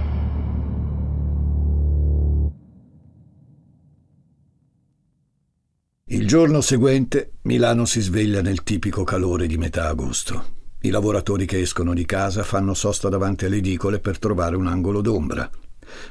Il 6.11 6.27
giorno 6.27 6.63
seguente 6.63 7.35
Milano 7.43 7.85
si 7.85 8.01
sveglia 8.01 8.41
nel 8.41 8.63
tipico 8.63 9.05
calore 9.05 9.47
di 9.47 9.59
metà 9.59 9.89
agosto. 9.89 10.57
I 10.81 10.91
lavoratori 10.91 11.45
che 11.45 11.61
escono 11.61 11.93
di 11.93 12.07
casa 12.07 12.43
fanno 12.43 12.73
sosta 12.73 13.09
davanti 13.09 13.45
alle 13.45 13.57
edicole 13.57 13.99
per 13.99 14.19
trovare 14.19 14.57
un 14.57 14.67
angolo 14.67 15.03
d'ombra. 15.03 15.51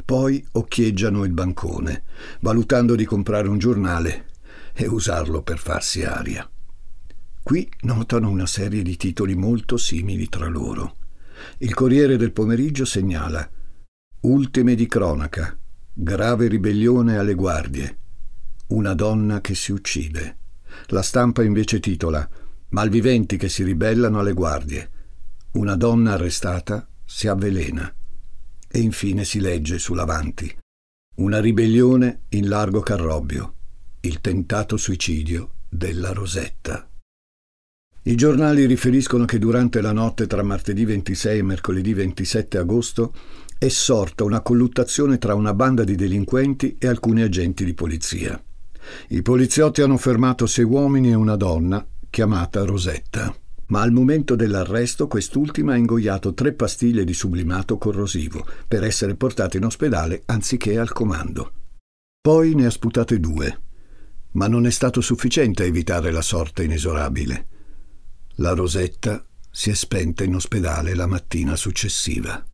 Poi 0.05 0.45
occhieggiano 0.53 1.23
il 1.23 1.31
bancone, 1.31 2.03
valutando 2.41 2.95
di 2.95 3.05
comprare 3.05 3.47
un 3.47 3.57
giornale 3.57 4.27
e 4.73 4.87
usarlo 4.87 5.41
per 5.41 5.57
farsi 5.57 6.03
aria. 6.03 6.49
Qui 7.43 7.69
notano 7.81 8.29
una 8.29 8.45
serie 8.45 8.81
di 8.81 8.97
titoli 8.97 9.35
molto 9.35 9.77
simili 9.77 10.27
tra 10.27 10.47
loro. 10.47 10.95
Il 11.59 11.73
Corriere 11.73 12.17
del 12.17 12.31
Pomeriggio 12.31 12.85
segnala 12.85 13.49
Ultime 14.21 14.75
di 14.75 14.87
cronaca, 14.87 15.57
grave 15.93 16.47
ribellione 16.47 17.17
alle 17.17 17.35
guardie, 17.35 17.97
una 18.67 18.93
donna 18.93 19.39
che 19.41 19.55
si 19.55 19.71
uccide. 19.71 20.37
La 20.87 21.01
stampa 21.01 21.43
invece 21.43 21.79
titola 21.79 22.27
Malviventi 22.69 23.37
che 23.37 23.47
si 23.47 23.63
ribellano 23.63 24.19
alle 24.19 24.33
guardie. 24.33 24.89
Una 25.53 25.77
donna 25.77 26.13
arrestata 26.13 26.85
si 27.05 27.29
avvelena. 27.29 27.93
E 28.67 28.79
infine 28.79 29.23
si 29.23 29.39
legge 29.39 29.79
sull'avanti. 29.79 30.55
Una 31.15 31.39
ribellione 31.39 32.23
in 32.29 32.47
largo 32.47 32.81
Carrobbio. 32.81 33.53
Il 34.01 34.21
tentato 34.21 34.77
suicidio 34.77 35.51
della 35.69 36.11
Rosetta. 36.11 36.87
I 38.03 38.15
giornali 38.15 38.65
riferiscono 38.65 39.25
che 39.25 39.37
durante 39.37 39.81
la 39.81 39.91
notte 39.91 40.27
tra 40.27 40.41
martedì 40.41 40.85
26 40.85 41.39
e 41.39 41.43
mercoledì 41.43 41.93
27 41.93 42.57
agosto 42.57 43.13
è 43.57 43.67
sorta 43.67 44.23
una 44.23 44.41
colluttazione 44.41 45.17
tra 45.17 45.33
una 45.33 45.53
banda 45.53 45.83
di 45.83 45.95
delinquenti 45.95 46.77
e 46.79 46.87
alcuni 46.87 47.21
agenti 47.21 47.65
di 47.65 47.73
polizia. 47.73 48.41
I 49.09 49.21
poliziotti 49.21 49.81
hanno 49.81 49.97
fermato 49.97 50.45
sei 50.45 50.63
uomini 50.63 51.09
e 51.09 51.15
una 51.15 51.35
donna, 51.35 51.85
chiamata 52.09 52.63
Rosetta. 52.63 53.35
Ma 53.67 53.81
al 53.81 53.91
momento 53.91 54.35
dell'arresto 54.35 55.07
quest'ultima 55.07 55.73
ha 55.73 55.77
ingoiato 55.77 56.33
tre 56.33 56.53
pastiglie 56.53 57.03
di 57.03 57.13
sublimato 57.13 57.77
corrosivo 57.77 58.45
per 58.67 58.83
essere 58.83 59.15
portata 59.15 59.57
in 59.57 59.65
ospedale 59.65 60.23
anziché 60.25 60.77
al 60.79 60.91
comando. 60.93 61.51
Poi 62.21 62.55
ne 62.55 62.65
ha 62.65 62.69
sputate 62.69 63.19
due, 63.19 63.61
ma 64.31 64.47
non 64.47 64.65
è 64.65 64.69
stato 64.69 65.01
sufficiente 65.01 65.63
a 65.63 65.65
evitare 65.65 66.11
la 66.11 66.21
sorte 66.21 66.63
inesorabile. 66.63 67.47
La 68.35 68.53
Rosetta 68.53 69.25
si 69.49 69.69
è 69.69 69.73
spenta 69.73 70.23
in 70.23 70.35
ospedale 70.35 70.93
la 70.93 71.07
mattina 71.07 71.55
successiva. 71.55 72.45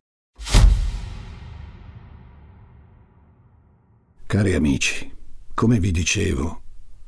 Cari 4.26 4.54
amici, 4.54 5.14
come 5.52 5.78
vi 5.78 5.90
dicevo, 5.90 6.63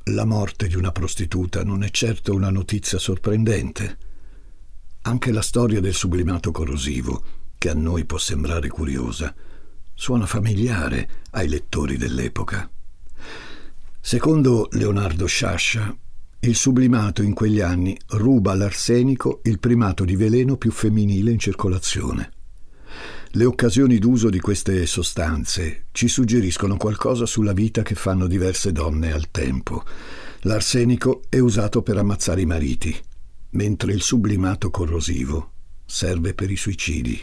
la 0.07 0.25
morte 0.25 0.67
di 0.67 0.75
una 0.75 0.91
prostituta 0.91 1.63
non 1.63 1.83
è 1.83 1.89
certo 1.89 2.33
una 2.33 2.49
notizia 2.49 2.97
sorprendente. 2.97 3.97
Anche 5.01 5.31
la 5.31 5.41
storia 5.41 5.79
del 5.79 5.93
sublimato 5.93 6.51
corrosivo, 6.51 7.23
che 7.57 7.69
a 7.69 7.73
noi 7.73 8.05
può 8.05 8.17
sembrare 8.17 8.69
curiosa, 8.69 9.33
suona 9.93 10.25
familiare 10.25 11.09
ai 11.31 11.47
lettori 11.47 11.97
dell'epoca. 11.97 12.69
Secondo 13.99 14.69
Leonardo 14.71 15.25
Sciascia, 15.25 15.95
il 16.39 16.55
sublimato 16.55 17.21
in 17.21 17.33
quegli 17.33 17.59
anni 17.59 17.97
ruba 18.09 18.51
all'arsenico 18.51 19.41
il 19.43 19.59
primato 19.59 20.05
di 20.05 20.15
veleno 20.15 20.55
più 20.55 20.71
femminile 20.71 21.31
in 21.31 21.39
circolazione. 21.39 22.31
Le 23.31 23.43
occasioni 23.43 23.99
d'uso 23.99 24.29
di 24.29 24.39
queste 24.39 24.85
sostanze 24.85 25.87
ci 25.91 26.07
suggeriscono 26.07 26.77
qualcosa 26.77 27.25
sulla 27.25 27.53
vita 27.53 27.83
che 27.83 27.93
fanno 27.93 28.25
diverse 28.25 28.71
donne 28.71 29.11
al 29.11 29.29
tempo. 29.31 29.83
L'arsenico 30.41 31.23
è 31.27 31.39
usato 31.39 31.81
per 31.81 31.97
ammazzare 31.97 32.41
i 32.41 32.45
mariti, 32.45 32.95
mentre 33.51 33.91
il 33.91 34.01
sublimato 34.01 34.69
corrosivo 34.69 35.51
serve 35.85 36.33
per 36.33 36.51
i 36.51 36.55
suicidi. 36.55 37.21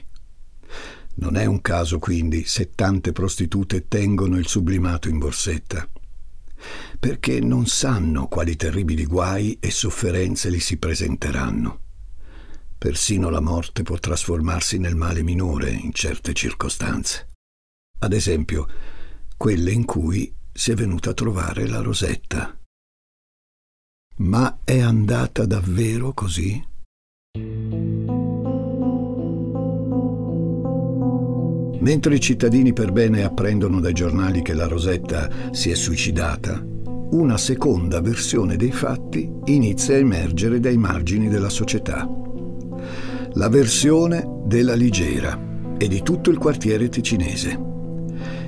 Non 1.16 1.36
è 1.36 1.46
un 1.46 1.62
caso 1.62 1.98
quindi 1.98 2.44
se 2.44 2.72
tante 2.74 3.12
prostitute 3.12 3.88
tengono 3.88 4.36
il 4.36 4.46
sublimato 4.46 5.08
in 5.08 5.18
borsetta, 5.18 5.88
perché 6.98 7.40
non 7.40 7.66
sanno 7.66 8.26
quali 8.26 8.56
terribili 8.56 9.06
guai 9.06 9.56
e 9.58 9.70
sofferenze 9.70 10.50
li 10.50 10.60
si 10.60 10.76
presenteranno. 10.76 11.83
Persino 12.84 13.30
la 13.30 13.40
morte 13.40 13.82
può 13.82 13.96
trasformarsi 13.96 14.76
nel 14.76 14.94
male 14.94 15.22
minore 15.22 15.70
in 15.70 15.94
certe 15.94 16.34
circostanze. 16.34 17.30
Ad 18.00 18.12
esempio, 18.12 18.66
quelle 19.38 19.70
in 19.70 19.86
cui 19.86 20.30
si 20.52 20.70
è 20.70 20.74
venuta 20.74 21.08
a 21.08 21.14
trovare 21.14 21.66
la 21.66 21.80
Rosetta. 21.80 22.54
Ma 24.16 24.58
è 24.64 24.80
andata 24.80 25.46
davvero 25.46 26.12
così? 26.12 26.62
Mentre 31.80 32.14
i 32.14 32.20
cittadini 32.20 32.74
per 32.74 32.92
bene 32.92 33.24
apprendono 33.24 33.80
dai 33.80 33.94
giornali 33.94 34.42
che 34.42 34.52
la 34.52 34.66
Rosetta 34.66 35.52
si 35.52 35.70
è 35.70 35.74
suicidata, 35.74 36.62
una 37.12 37.38
seconda 37.38 38.02
versione 38.02 38.56
dei 38.56 38.72
fatti 38.72 39.32
inizia 39.46 39.94
a 39.94 40.00
emergere 40.00 40.60
dai 40.60 40.76
margini 40.76 41.30
della 41.30 41.48
società 41.48 42.06
la 43.36 43.48
versione 43.48 44.42
della 44.44 44.74
Ligera 44.74 45.36
e 45.76 45.88
di 45.88 46.02
tutto 46.02 46.30
il 46.30 46.38
quartiere 46.38 46.88
ticinese. 46.88 47.72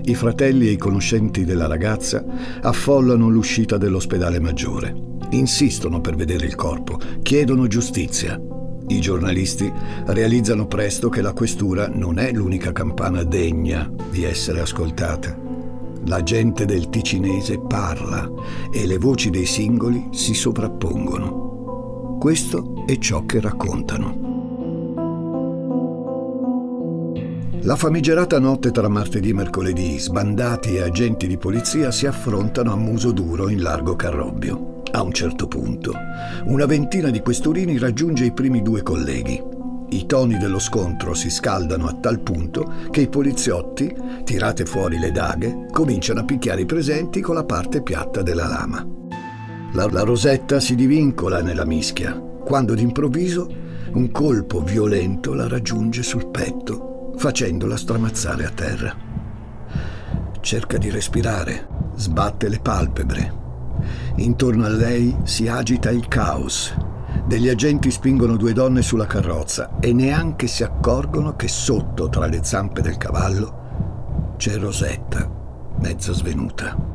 I 0.05 0.15
fratelli 0.15 0.69
e 0.69 0.73
i 0.73 0.77
conoscenti 0.77 1.45
della 1.45 1.67
ragazza 1.67 2.25
affollano 2.61 3.29
l'uscita 3.29 3.79
dell'ospedale 3.79 4.39
maggiore. 4.39 4.95
Insistono 5.31 6.01
per 6.01 6.15
vedere 6.15 6.47
il 6.47 6.55
corpo, 6.55 7.01
chiedono 7.23 7.67
giustizia. 7.67 8.41
I 8.87 9.01
giornalisti 9.01 9.73
realizzano 10.07 10.69
presto 10.69 11.09
che 11.09 11.21
la 11.21 11.33
questura 11.33 11.91
non 11.93 12.21
è 12.21 12.31
l'unica 12.31 12.71
campana 12.71 13.25
degna 13.25 13.91
di 14.09 14.23
essere 14.23 14.61
ascoltata. 14.61 15.37
La 16.05 16.23
gente 16.23 16.65
del 16.65 16.89
ticinese 16.89 17.59
parla 17.59 18.31
e 18.73 18.87
le 18.87 18.99
voci 18.99 19.31
dei 19.31 19.47
singoli 19.47 20.11
si 20.13 20.35
sovrappongono. 20.35 22.19
Questo 22.21 22.85
è 22.87 22.97
ciò 22.99 23.27
che 23.27 23.41
raccontano. 23.41 24.26
La 27.67 27.75
famigerata 27.75 28.39
notte 28.39 28.71
tra 28.71 28.87
martedì 28.87 29.31
e 29.31 29.35
mercoledì, 29.35 29.99
sbandati 29.99 30.77
e 30.77 30.83
agenti 30.83 31.27
di 31.27 31.37
polizia 31.37 31.91
si 31.91 32.07
affrontano 32.07 32.73
a 32.73 32.77
muso 32.77 33.11
duro 33.11 33.49
in 33.49 33.61
largo 33.61 33.97
Carrobbio. 33.97 34.83
A 34.93 35.03
un 35.03 35.11
certo 35.11 35.49
punto, 35.49 35.93
una 36.45 36.65
ventina 36.65 37.11
di 37.11 37.19
questurini 37.19 37.77
raggiunge 37.77 38.25
i 38.25 38.33
primi 38.33 38.63
due 38.63 38.85
colleghi. 38.85 39.43
I 39.89 40.07
toni 40.07 40.39
dello 40.39 40.61
scontro 40.61 41.13
si 41.13 41.29
scaldano 41.29 41.89
a 41.89 41.95
tal 41.95 42.21
punto 42.21 42.73
che 42.93 43.01
i 43.01 43.09
poliziotti, 43.09 43.93
tirate 44.23 44.65
fuori 44.65 45.01
le 45.01 45.11
daghe, 45.11 45.67
cominciano 45.73 46.21
a 46.21 46.25
picchiare 46.25 46.61
i 46.61 46.67
presenti 46.67 47.21
con 47.21 47.35
la 47.35 47.45
parte 47.45 47.83
piatta 47.83 48.23
della 48.23 48.47
lama. 48.47 48.87
La, 49.73 49.89
la 49.91 50.03
rosetta 50.03 50.61
si 50.61 50.77
divincola 50.77 51.43
nella 51.43 51.67
mischia, 51.67 52.13
quando 52.15 52.75
d'improvviso 52.75 53.51
un 53.95 54.13
colpo 54.13 54.63
violento 54.63 55.35
la 55.35 55.49
raggiunge 55.49 56.05
sul 56.05 56.29
petto 56.29 56.95
facendola 57.17 57.77
stramazzare 57.77 58.45
a 58.45 58.51
terra. 58.51 58.95
Cerca 60.41 60.79
di 60.79 60.91
respirare, 60.91 61.67
sbatte 61.95 62.49
le 62.49 62.61
palpebre. 62.61 63.45
Intorno 64.17 64.65
a 64.65 64.69
lei 64.69 65.17
si 65.25 65.49
agita 65.49 65.91
il 65.91 66.09
caos. 66.09 66.75
Degli 67.27 67.49
agenti 67.49 67.91
spingono 67.91 68.37
due 68.37 68.53
donne 68.53 68.83
sulla 68.83 69.07
carrozza 69.07 69.79
e 69.81 69.93
neanche 69.93 70.47
si 70.47 70.63
accorgono 70.63 71.35
che 71.35 71.49
sotto, 71.49 72.09
tra 72.09 72.27
le 72.27 72.45
zampe 72.45 72.83
del 72.83 72.99
cavallo, 72.99 74.35
c'è 74.37 74.57
Rosetta, 74.59 75.29
mezza 75.81 76.13
svenuta. 76.13 76.95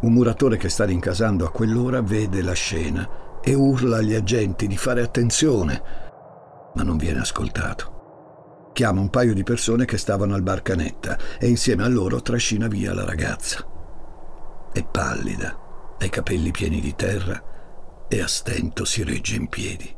Un 0.00 0.12
muratore 0.12 0.56
che 0.56 0.68
sta 0.68 0.84
rincasando 0.84 1.44
a 1.44 1.50
quell'ora 1.50 2.00
vede 2.00 2.42
la 2.42 2.52
scena 2.52 3.08
e 3.40 3.54
urla 3.54 3.98
agli 3.98 4.14
agenti 4.14 4.66
di 4.66 4.76
fare 4.76 5.02
attenzione, 5.02 5.82
ma 6.74 6.82
non 6.82 6.96
viene 6.96 7.20
ascoltato 7.20 7.97
chiama 8.78 9.00
un 9.00 9.10
paio 9.10 9.34
di 9.34 9.42
persone 9.42 9.86
che 9.86 9.98
stavano 9.98 10.36
al 10.36 10.42
bar 10.42 10.62
Canetta 10.62 11.18
e 11.40 11.48
insieme 11.48 11.82
a 11.82 11.88
loro 11.88 12.22
trascina 12.22 12.68
via 12.68 12.94
la 12.94 13.04
ragazza. 13.04 13.66
È 14.72 14.84
pallida, 14.84 15.96
ha 15.98 16.04
i 16.04 16.08
capelli 16.08 16.52
pieni 16.52 16.80
di 16.80 16.94
terra 16.94 18.06
e 18.06 18.20
a 18.20 18.28
stento 18.28 18.84
si 18.84 19.02
regge 19.02 19.34
in 19.34 19.48
piedi. 19.48 19.92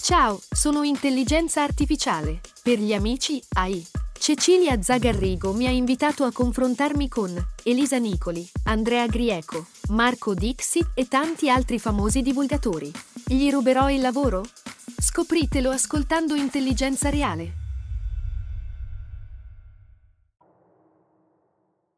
Ciao, 0.00 0.40
sono 0.48 0.84
intelligenza 0.84 1.64
artificiale. 1.64 2.38
Per 2.62 2.78
gli 2.78 2.94
amici 2.94 3.42
AI. 3.54 3.84
Cecilia 4.16 4.80
Zagarrigo 4.80 5.52
mi 5.54 5.66
ha 5.66 5.70
invitato 5.70 6.22
a 6.22 6.30
confrontarmi 6.30 7.08
con 7.08 7.34
Elisa 7.64 7.98
Nicoli, 7.98 8.48
Andrea 8.66 9.08
Grieco, 9.08 9.66
Marco 9.88 10.34
Dixi 10.34 10.86
e 10.94 11.08
tanti 11.08 11.50
altri 11.50 11.80
famosi 11.80 12.22
divulgatori. 12.22 12.92
Gli 13.26 13.50
ruberò 13.50 13.90
il 13.90 14.00
lavoro? 14.00 14.44
Scopritelo 15.00 15.70
ascoltando 15.70 16.34
Intelligenza 16.34 17.08
Reale. 17.08 17.52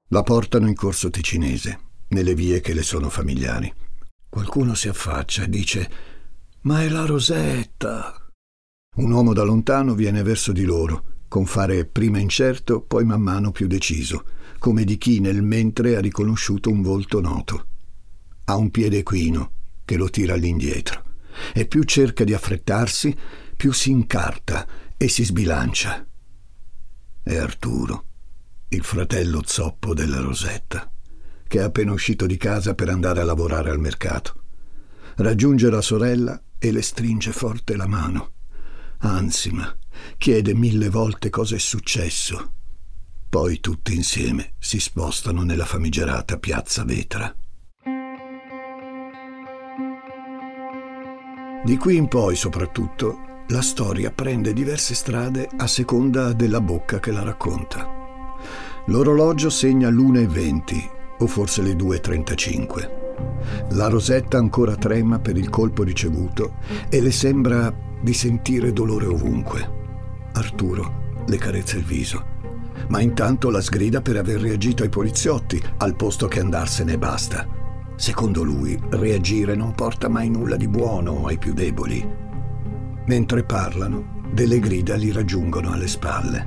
La 0.08 0.22
portano 0.22 0.68
in 0.68 0.74
corso 0.74 1.08
ticinese, 1.08 1.80
nelle 2.08 2.34
vie 2.34 2.60
che 2.60 2.74
le 2.74 2.82
sono 2.82 3.08
familiari. 3.08 3.72
Qualcuno 4.28 4.74
si 4.74 4.88
affaccia 4.88 5.44
e 5.44 5.48
dice: 5.48 5.90
Ma 6.62 6.82
è 6.82 6.90
la 6.90 7.06
Rosetta! 7.06 8.30
Un 8.96 9.10
uomo 9.10 9.32
da 9.32 9.44
lontano 9.44 9.94
viene 9.94 10.22
verso 10.22 10.52
di 10.52 10.64
loro, 10.64 11.04
con 11.26 11.46
fare 11.46 11.86
prima 11.86 12.18
incerto, 12.18 12.82
poi 12.82 13.06
man 13.06 13.22
mano 13.22 13.50
più 13.50 13.66
deciso, 13.66 14.24
come 14.58 14.84
di 14.84 14.98
chi 14.98 15.20
nel 15.20 15.42
mentre 15.42 15.96
ha 15.96 16.00
riconosciuto 16.00 16.68
un 16.68 16.82
volto 16.82 17.22
noto. 17.22 17.66
Ha 18.44 18.56
un 18.56 18.70
piede 18.70 18.98
equino 18.98 19.52
che 19.86 19.96
lo 19.96 20.10
tira 20.10 20.34
all'indietro 20.34 21.08
e 21.52 21.66
più 21.66 21.82
cerca 21.84 22.24
di 22.24 22.34
affrettarsi, 22.34 23.16
più 23.56 23.72
si 23.72 23.90
incarta 23.90 24.66
e 24.96 25.08
si 25.08 25.24
sbilancia. 25.24 26.06
È 27.22 27.36
Arturo, 27.36 28.04
il 28.68 28.84
fratello 28.84 29.42
zoppo 29.44 29.94
della 29.94 30.20
Rosetta, 30.20 30.90
che 31.46 31.58
è 31.58 31.62
appena 31.62 31.92
uscito 31.92 32.26
di 32.26 32.36
casa 32.36 32.74
per 32.74 32.88
andare 32.88 33.20
a 33.20 33.24
lavorare 33.24 33.70
al 33.70 33.80
mercato. 33.80 34.34
Raggiunge 35.16 35.68
la 35.70 35.82
sorella 35.82 36.40
e 36.58 36.70
le 36.72 36.82
stringe 36.82 37.32
forte 37.32 37.76
la 37.76 37.86
mano. 37.86 38.32
Ansima, 38.98 39.76
chiede 40.16 40.54
mille 40.54 40.88
volte 40.88 41.30
cosa 41.30 41.56
è 41.56 41.58
successo. 41.58 42.52
Poi 43.28 43.60
tutti 43.60 43.94
insieme 43.94 44.54
si 44.58 44.80
spostano 44.80 45.42
nella 45.42 45.64
famigerata 45.64 46.38
piazza 46.38 46.84
Vetra. 46.84 47.34
Di 51.62 51.76
qui 51.76 51.96
in 51.96 52.08
poi, 52.08 52.36
soprattutto, 52.36 53.18
la 53.48 53.60
storia 53.60 54.10
prende 54.10 54.54
diverse 54.54 54.94
strade 54.94 55.46
a 55.58 55.66
seconda 55.66 56.32
della 56.32 56.62
bocca 56.62 56.98
che 57.00 57.12
la 57.12 57.22
racconta. 57.22 57.86
L'orologio 58.86 59.50
segna 59.50 59.90
l'1.20 59.90 60.88
o 61.18 61.26
forse 61.26 61.60
le 61.60 61.74
2.35. 61.74 63.72
La 63.72 63.88
Rosetta 63.88 64.38
ancora 64.38 64.74
trema 64.76 65.18
per 65.18 65.36
il 65.36 65.50
colpo 65.50 65.82
ricevuto 65.82 66.54
e 66.88 66.98
le 67.02 67.12
sembra 67.12 67.70
di 68.00 68.14
sentire 68.14 68.72
dolore 68.72 69.04
ovunque. 69.04 69.70
Arturo 70.32 71.24
le 71.26 71.36
carezza 71.36 71.76
il 71.76 71.84
viso, 71.84 72.24
ma 72.88 73.02
intanto 73.02 73.50
la 73.50 73.60
sgrida 73.60 74.00
per 74.00 74.16
aver 74.16 74.40
reagito 74.40 74.82
ai 74.82 74.88
poliziotti 74.88 75.62
al 75.76 75.94
posto 75.94 76.26
che 76.26 76.40
andarsene 76.40 76.94
e 76.94 76.98
basta. 76.98 77.59
Secondo 78.00 78.42
lui, 78.42 78.80
reagire 78.92 79.54
non 79.54 79.74
porta 79.74 80.08
mai 80.08 80.30
nulla 80.30 80.56
di 80.56 80.66
buono 80.68 81.26
ai 81.26 81.36
più 81.36 81.52
deboli. 81.52 82.02
Mentre 83.04 83.44
parlano, 83.44 84.22
delle 84.32 84.58
grida 84.58 84.96
li 84.96 85.12
raggiungono 85.12 85.70
alle 85.70 85.86
spalle. 85.86 86.46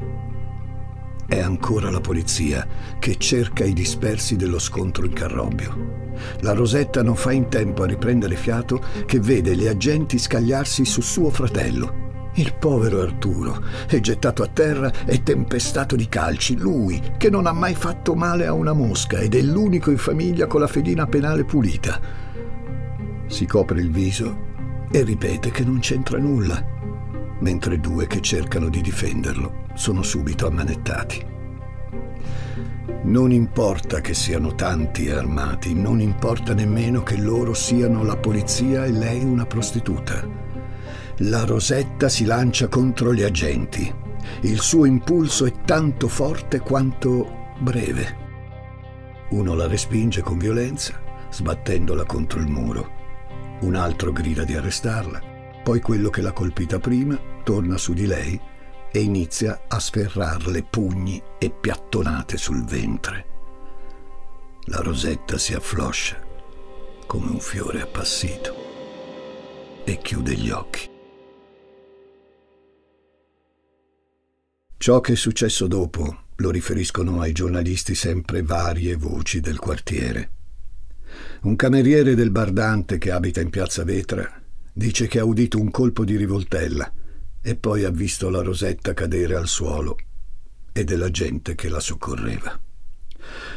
È 1.27 1.39
ancora 1.39 1.91
la 1.91 2.01
polizia 2.01 2.67
che 2.97 3.17
cerca 3.17 3.65
i 3.65 3.73
dispersi 3.73 4.35
dello 4.35 4.57
scontro 4.57 5.05
in 5.05 5.13
Carrobbio. 5.13 6.11
La 6.39 6.53
Rosetta 6.53 7.03
non 7.03 7.15
fa 7.15 7.31
in 7.31 7.47
tempo 7.49 7.83
a 7.83 7.85
riprendere 7.85 8.35
fiato 8.35 8.83
che 9.05 9.19
vede 9.19 9.55
gli 9.55 9.67
agenti 9.67 10.17
scagliarsi 10.17 10.83
su 10.85 11.01
suo 11.01 11.29
fratello 11.29 12.02
il 12.35 12.55
povero 12.55 13.01
Arturo 13.01 13.61
è 13.87 13.99
gettato 13.99 14.41
a 14.41 14.47
terra 14.47 14.91
e 15.05 15.21
tempestato 15.21 15.95
di 15.95 16.09
calci, 16.09 16.57
lui 16.57 17.01
che 17.17 17.29
non 17.29 17.45
ha 17.45 17.51
mai 17.51 17.75
fatto 17.75 18.15
male 18.15 18.47
a 18.47 18.53
una 18.53 18.73
mosca 18.73 19.17
ed 19.19 19.35
è 19.35 19.41
l'unico 19.41 19.91
in 19.91 19.97
famiglia 19.97 20.47
con 20.47 20.61
la 20.61 20.67
fedina 20.67 21.05
penale 21.05 21.43
pulita. 21.43 21.99
Si 23.27 23.45
copre 23.45 23.81
il 23.81 23.91
viso 23.91 24.51
e 24.91 25.03
ripete 25.03 25.51
che 25.51 25.63
non 25.63 25.79
c'entra 25.79 26.17
nulla, 26.17 26.63
mentre 27.39 27.79
due 27.79 28.07
che 28.07 28.21
cercano 28.21 28.69
di 28.69 28.81
difenderlo 28.81 29.65
sono 29.75 30.01
subito 30.01 30.47
ammanettati. 30.47 31.31
Non 33.03 33.31
importa 33.31 34.01
che 34.01 34.13
siano 34.13 34.55
tanti 34.55 35.09
armati, 35.09 35.73
non 35.73 35.99
importa 35.99 36.53
nemmeno 36.53 37.03
che 37.03 37.17
loro 37.17 37.53
siano 37.53 38.03
la 38.03 38.17
polizia 38.17 38.85
e 38.85 38.91
lei 38.91 39.23
una 39.23 39.45
prostituta. 39.45 40.42
La 41.17 41.45
Rosetta 41.45 42.09
si 42.09 42.25
lancia 42.25 42.67
contro 42.67 43.13
gli 43.13 43.21
agenti. 43.21 43.93
Il 44.41 44.59
suo 44.61 44.85
impulso 44.85 45.45
è 45.45 45.53
tanto 45.63 46.07
forte 46.07 46.59
quanto 46.59 47.51
breve. 47.59 48.21
Uno 49.29 49.53
la 49.53 49.67
respinge 49.67 50.21
con 50.21 50.39
violenza, 50.39 50.99
sbattendola 51.29 52.03
contro 52.05 52.39
il 52.39 52.47
muro. 52.47 53.01
Un 53.61 53.75
altro 53.75 54.11
grida 54.11 54.43
di 54.43 54.55
arrestarla. 54.55 55.21
Poi 55.63 55.79
quello 55.81 56.09
che 56.09 56.21
l'ha 56.21 56.33
colpita 56.33 56.79
prima 56.79 57.17
torna 57.43 57.77
su 57.77 57.93
di 57.93 58.07
lei 58.07 58.39
e 58.91 58.99
inizia 58.99 59.63
a 59.67 59.79
sferrarle 59.79 60.63
pugni 60.63 61.21
e 61.37 61.51
piattonate 61.51 62.37
sul 62.37 62.63
ventre. 62.65 63.25
La 64.65 64.79
Rosetta 64.81 65.37
si 65.37 65.53
affloscia 65.53 66.19
come 67.05 67.29
un 67.29 67.39
fiore 67.39 67.81
appassito 67.81 68.55
e 69.83 69.97
chiude 69.99 70.33
gli 70.35 70.49
occhi. 70.49 70.92
Ciò 74.83 74.99
che 74.99 75.13
è 75.13 75.15
successo 75.15 75.67
dopo 75.67 76.23
lo 76.35 76.51
riferiscono 76.51 77.21
ai 77.21 77.31
giornalisti 77.31 77.95
sempre 77.95 78.41
varie 78.41 78.97
voci 78.97 79.39
del 79.39 79.57
quartiere. 79.57 80.31
Un 81.43 81.55
cameriere 81.55 82.15
del 82.15 82.31
Bardante 82.31 82.97
che 82.97 83.09
abita 83.09 83.39
in 83.39 83.49
piazza 83.49 83.85
Vetra 83.85 84.29
dice 84.73 85.07
che 85.07 85.19
ha 85.19 85.23
udito 85.23 85.57
un 85.57 85.71
colpo 85.71 86.03
di 86.03 86.17
rivoltella 86.17 86.91
e 87.41 87.55
poi 87.55 87.85
ha 87.85 87.91
visto 87.91 88.29
la 88.29 88.41
Rosetta 88.41 88.93
cadere 88.93 89.37
al 89.37 89.47
suolo 89.47 89.95
e 90.73 90.83
della 90.83 91.09
gente 91.09 91.55
che 91.55 91.69
la 91.69 91.79
soccorreva. 91.79 92.59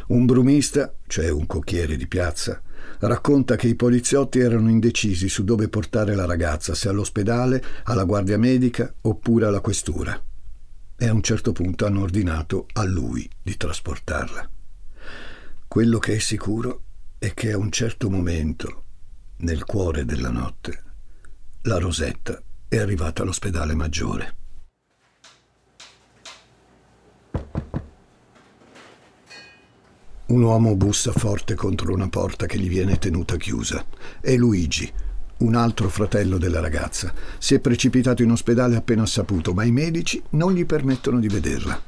Un 0.07 0.27
brumista, 0.27 0.95
cioè 1.09 1.29
un 1.29 1.47
cocchiere 1.47 1.97
di 1.97 2.07
piazza, 2.07 2.63
racconta 3.01 3.57
che 3.57 3.67
i 3.67 3.75
poliziotti 3.75 4.39
erano 4.39 4.71
indecisi 4.71 5.29
su 5.29 5.43
dove 5.43 5.69
portare 5.69 6.15
la 6.15 6.25
ragazza, 6.25 6.77
se 6.77 6.89
all'ospedale, 6.89 7.61
alla 7.83 8.05
guardia 8.05 8.39
medica 8.39 8.95
oppure 9.01 9.47
alla 9.47 9.61
questura. 9.61 10.23
E 10.99 11.07
a 11.07 11.13
un 11.13 11.23
certo 11.23 11.53
punto 11.53 11.85
hanno 11.85 12.01
ordinato 12.01 12.67
a 12.73 12.85
lui 12.85 13.29
di 13.43 13.57
trasportarla. 13.57 14.51
Quello 15.69 15.99
che 15.99 16.15
è 16.15 16.19
sicuro 16.19 16.83
è 17.19 17.35
che 17.35 17.53
a 17.53 17.59
un 17.59 17.71
certo 17.71 18.09
momento, 18.09 18.85
nel 19.39 19.65
cuore 19.65 20.07
della 20.07 20.31
notte, 20.31 20.85
la 21.63 21.79
Rosetta 21.79 22.43
è 22.69 22.79
arrivata 22.79 23.23
all'ospedale 23.23 23.75
maggiore. 23.75 24.35
Un 30.27 30.43
uomo 30.43 30.77
bussa 30.77 31.13
forte 31.13 31.55
contro 31.55 31.93
una 31.93 32.09
porta 32.09 32.47
che 32.47 32.59
gli 32.59 32.69
viene 32.69 32.99
tenuta 32.99 33.37
chiusa. 33.37 33.85
È 34.21 34.35
Luigi, 34.35 34.93
un 35.39 35.55
altro 35.55 35.89
fratello 35.89 36.39
della 36.39 36.61
ragazza. 36.61 37.13
Si 37.39 37.55
è 37.55 37.61
precipitato 37.61 38.23
in 38.23 38.31
ospedale 38.31 38.77
appena 38.77 39.07
saputo, 39.07 39.53
ma 39.53 39.65
i 39.65 39.71
medici 39.71 40.23
non 40.31 40.53
gli 40.53 40.65
permettono 40.65 41.19
di 41.19 41.29
vederla. 41.29 41.81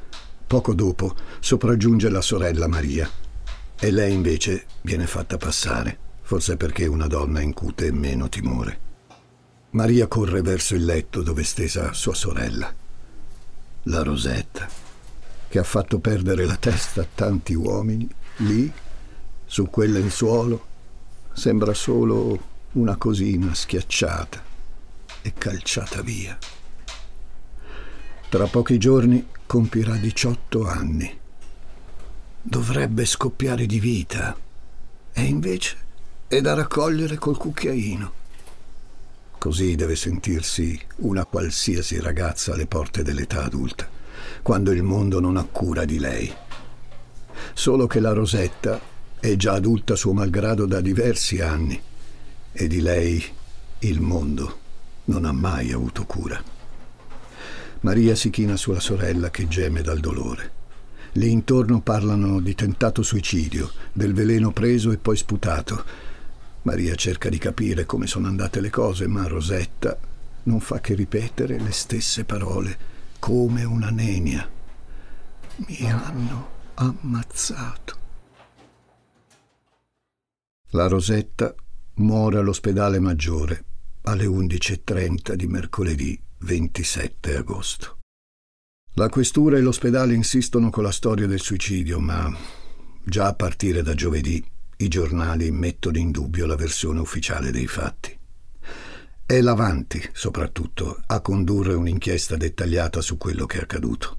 Poco 0.47 0.75
dopo 0.75 1.15
sopraggiunge 1.41 2.09
la 2.09 2.21
sorella 2.21 2.67
Maria 2.67 3.11
e 3.81 3.91
lei 3.91 4.13
invece 4.13 4.65
viene 4.81 5.07
fatta 5.07 5.37
passare, 5.37 5.97
forse 6.23 6.57
perché 6.57 6.87
una 6.87 7.07
donna 7.07 7.41
incute 7.41 7.93
meno 7.93 8.29
timore. 8.29 8.87
Maria 9.71 10.07
corre 10.07 10.41
verso 10.41 10.75
il 10.75 10.85
letto 10.85 11.23
dove 11.23 11.43
è 11.43 11.45
stesa 11.45 11.93
sua 11.93 12.15
sorella, 12.15 12.73
la 13.83 14.03
Rosetta, 14.03 14.67
che 15.49 15.59
ha 15.59 15.65
fatto 15.65 15.99
perdere 15.99 16.47
la 16.47 16.57
testa 16.57 17.03
a 17.03 17.07
tanti 17.15 17.55
uomini 17.55 18.09
Lì, 18.39 18.71
su 19.45 19.69
quel 19.69 19.91
lenzuolo, 19.91 20.67
sembra 21.33 21.75
solo 21.75 22.57
una 22.73 22.97
cosina 22.97 23.55
schiacciata 23.55 24.43
e 25.23 25.33
calciata 25.35 26.03
via. 26.03 26.37
Tra 28.29 28.47
pochi 28.47 28.79
giorni 28.79 29.29
compirà 29.47 29.97
18 29.97 30.67
anni. 30.67 31.19
Dovrebbe 32.43 33.05
scoppiare 33.05 33.67
di 33.67 33.81
vita 33.81 34.37
e 35.13 35.23
invece 35.23 35.77
è 36.29 36.41
da 36.41 36.55
raccogliere 36.55 37.17
col 37.17 37.37
cucchiaino. 37.37 38.13
Così 39.39 39.75
deve 39.75 39.97
sentirsi 39.97 40.79
una 40.97 41.25
qualsiasi 41.25 42.01
ragazza 42.01 42.53
alle 42.53 42.67
porte 42.67 43.03
dell'età 43.03 43.45
adulta, 43.45 43.89
quando 44.43 44.73
il 44.73 44.83
mondo 44.83 45.21
non 45.21 45.37
ha 45.37 45.45
cura 45.45 45.85
di 45.85 45.99
lei 45.99 46.35
solo 47.55 47.87
che 47.87 48.01
la 48.01 48.13
Rosetta 48.13 48.81
è 49.19 49.37
già 49.37 49.55
adulta 49.55 49.97
suo 49.97 50.13
malgrado 50.13 50.67
da 50.67 50.81
diversi 50.81 51.41
anni 51.41 51.81
e 52.61 52.67
di 52.67 52.81
lei 52.81 53.25
il 53.81 54.01
mondo 54.01 54.59
non 55.05 55.25
ha 55.25 55.31
mai 55.31 55.71
avuto 55.71 56.05
cura. 56.07 56.43
Maria 57.83 58.17
si 58.17 58.31
china 58.31 58.57
sulla 58.57 58.81
sorella 58.81 59.31
che 59.31 59.47
geme 59.47 59.81
dal 59.81 60.01
dolore. 60.01 60.51
Lì 61.13 61.31
intorno 61.31 61.81
parlano 61.81 62.41
di 62.41 62.57
tentato 62.57 63.05
suicidio, 63.05 63.71
del 63.93 64.13
veleno 64.13 64.51
preso 64.51 64.91
e 64.91 64.97
poi 64.97 65.17
sputato. 65.17 65.85
Maria 66.63 66.97
cerca 66.97 67.29
di 67.29 67.39
capire 67.39 67.87
come 67.87 68.09
sono 68.09 68.27
andate 68.27 68.61
le 68.61 68.71
cose, 68.71 69.07
ma 69.07 69.29
Rosetta 69.29 69.97
non 70.43 70.59
fa 70.59 70.81
che 70.81 70.95
ripetere 70.95 71.61
le 71.61 71.71
stesse 71.71 72.25
parole, 72.25 72.77
come 73.21 73.63
una 73.63 73.91
nenia. 73.91 74.51
Mi 75.59 75.93
hanno 75.93 76.49
ammazzato. 76.75 77.97
La 80.71 80.89
Rosetta 80.89 81.55
muore 81.99 82.39
all'ospedale 82.39 83.01
maggiore 83.01 83.65
alle 84.03 84.27
11.30 84.27 85.35
di 85.35 85.47
mercoledì 85.47 86.21
27 86.39 87.37
agosto. 87.37 87.99
La 88.95 89.09
questura 89.09 89.57
e 89.57 89.61
l'ospedale 89.61 90.15
insistono 90.15 90.71
con 90.71 90.85
la 90.85 90.93
storia 90.93 91.27
del 91.27 91.41
suicidio, 91.41 91.99
ma 91.99 92.33
già 93.05 93.27
a 93.27 93.35
partire 93.35 93.83
da 93.83 93.95
giovedì 93.95 94.45
i 94.77 94.89
giornali 94.89 95.51
mettono 95.51 95.99
in 95.99 96.11
dubbio 96.11 96.47
la 96.47 96.57
versione 96.57 97.01
ufficiale 97.01 97.51
dei 97.51 97.67
fatti. 97.67 98.17
È 99.27 99.41
l'Avanti, 99.41 100.01
soprattutto, 100.13 101.03
a 101.05 101.21
condurre 101.21 101.75
un'inchiesta 101.75 102.37
dettagliata 102.37 103.01
su 103.01 103.19
quello 103.19 103.45
che 103.45 103.59
è 103.59 103.63
accaduto. 103.63 104.17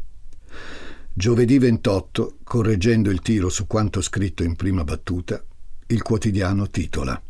Giovedì 1.13 1.57
28, 1.57 2.37
correggendo 2.43 3.09
il 3.09 3.21
tiro 3.21 3.49
su 3.49 3.67
quanto 3.67 4.01
scritto 4.01 4.43
in 4.43 4.55
prima 4.55 4.83
battuta, 4.83 5.43
il 5.87 6.01
quotidiano 6.03 6.69
titola 6.69 7.21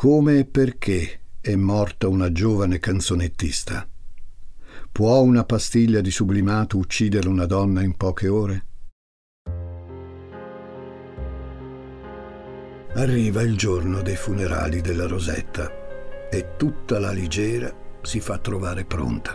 Come 0.00 0.38
e 0.38 0.44
perché 0.44 1.22
è 1.40 1.56
morta 1.56 2.06
una 2.06 2.30
giovane 2.30 2.78
canzonettista? 2.78 3.84
Può 4.92 5.22
una 5.22 5.42
pastiglia 5.42 6.00
di 6.00 6.12
sublimato 6.12 6.78
uccidere 6.78 7.26
una 7.26 7.46
donna 7.46 7.82
in 7.82 7.96
poche 7.96 8.28
ore? 8.28 8.66
Arriva 12.94 13.42
il 13.42 13.56
giorno 13.56 14.00
dei 14.00 14.14
funerali 14.14 14.80
della 14.80 15.08
Rosetta 15.08 16.28
e 16.30 16.54
tutta 16.56 17.00
la 17.00 17.10
Ligera 17.10 17.74
si 18.00 18.20
fa 18.20 18.38
trovare 18.38 18.84
pronta. 18.84 19.34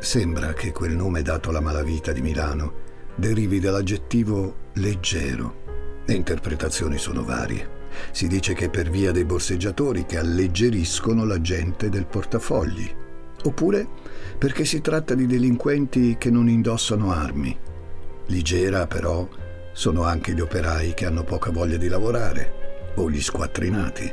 Sembra 0.00 0.54
che 0.54 0.72
quel 0.72 0.96
nome 0.96 1.20
dato 1.20 1.50
alla 1.50 1.60
malavita 1.60 2.10
di 2.12 2.22
Milano 2.22 2.72
derivi 3.16 3.60
dall'aggettivo 3.60 4.70
leggero. 4.76 6.02
Le 6.06 6.14
interpretazioni 6.14 6.96
sono 6.96 7.22
varie. 7.22 7.83
Si 8.10 8.26
dice 8.26 8.54
che 8.54 8.70
per 8.70 8.90
via 8.90 9.12
dei 9.12 9.24
borseggiatori 9.24 10.06
che 10.06 10.18
alleggeriscono 10.18 11.24
la 11.24 11.40
gente 11.40 11.88
del 11.88 12.06
portafogli, 12.06 12.90
oppure 13.44 13.86
perché 14.38 14.64
si 14.64 14.80
tratta 14.80 15.14
di 15.14 15.26
delinquenti 15.26 16.16
che 16.18 16.30
non 16.30 16.48
indossano 16.48 17.12
armi. 17.12 17.56
Ligera, 18.26 18.86
però, 18.86 19.28
sono 19.72 20.04
anche 20.04 20.32
gli 20.32 20.40
operai 20.40 20.94
che 20.94 21.06
hanno 21.06 21.24
poca 21.24 21.50
voglia 21.50 21.76
di 21.76 21.88
lavorare, 21.88 22.92
o 22.96 23.10
gli 23.10 23.20
squattrinati. 23.20 24.12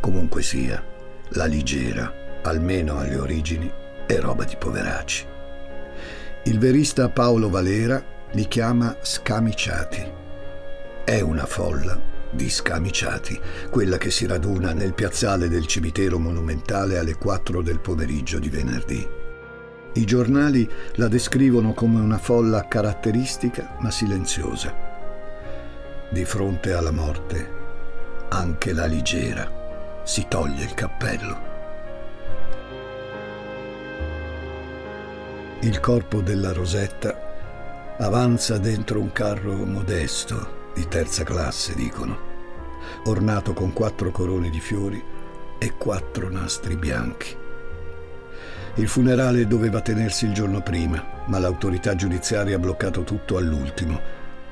Comunque 0.00 0.42
sia, 0.42 0.84
la 1.30 1.46
Ligera, 1.46 2.40
almeno 2.42 2.98
alle 2.98 3.16
origini, 3.16 3.70
è 4.06 4.18
roba 4.18 4.44
di 4.44 4.56
poveracci. 4.56 5.26
Il 6.44 6.58
verista 6.58 7.08
Paolo 7.08 7.48
Valera 7.48 8.02
li 8.32 8.46
chiama 8.48 8.96
scamiciati. 9.00 10.20
È 11.04 11.20
una 11.20 11.46
folla 11.46 12.11
di 12.32 12.48
scamiciati, 12.48 13.38
quella 13.70 13.98
che 13.98 14.10
si 14.10 14.26
raduna 14.26 14.72
nel 14.72 14.94
piazzale 14.94 15.48
del 15.48 15.66
cimitero 15.66 16.18
monumentale 16.18 16.98
alle 16.98 17.16
4 17.16 17.62
del 17.62 17.80
pomeriggio 17.80 18.38
di 18.38 18.48
venerdì. 18.48 19.08
I 19.94 20.04
giornali 20.04 20.68
la 20.94 21.08
descrivono 21.08 21.74
come 21.74 22.00
una 22.00 22.16
folla 22.16 22.66
caratteristica 22.66 23.76
ma 23.80 23.90
silenziosa. 23.90 24.74
Di 26.10 26.24
fronte 26.24 26.72
alla 26.72 26.90
morte, 26.90 27.50
anche 28.28 28.72
la 28.72 28.86
Ligera 28.86 30.00
si 30.02 30.24
toglie 30.28 30.64
il 30.64 30.74
cappello. 30.74 31.50
Il 35.60 35.78
corpo 35.78 36.22
della 36.22 36.52
Rosetta 36.52 37.94
avanza 37.98 38.58
dentro 38.58 38.98
un 38.98 39.12
carro 39.12 39.52
modesto, 39.64 40.61
di 40.74 40.88
terza 40.88 41.24
classe, 41.24 41.74
dicono, 41.74 42.30
ornato 43.04 43.52
con 43.52 43.72
quattro 43.72 44.10
corone 44.10 44.50
di 44.50 44.60
fiori 44.60 45.02
e 45.58 45.74
quattro 45.76 46.30
nastri 46.30 46.76
bianchi. 46.76 47.36
Il 48.76 48.88
funerale 48.88 49.46
doveva 49.46 49.80
tenersi 49.80 50.24
il 50.24 50.32
giorno 50.32 50.62
prima, 50.62 51.24
ma 51.26 51.38
l'autorità 51.38 51.94
giudiziaria 51.94 52.56
ha 52.56 52.58
bloccato 52.58 53.04
tutto 53.04 53.36
all'ultimo, 53.36 54.00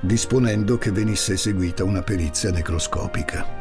disponendo 0.00 0.76
che 0.76 0.90
venisse 0.90 1.32
eseguita 1.32 1.84
una 1.84 2.02
perizia 2.02 2.50
necroscopica. 2.50 3.58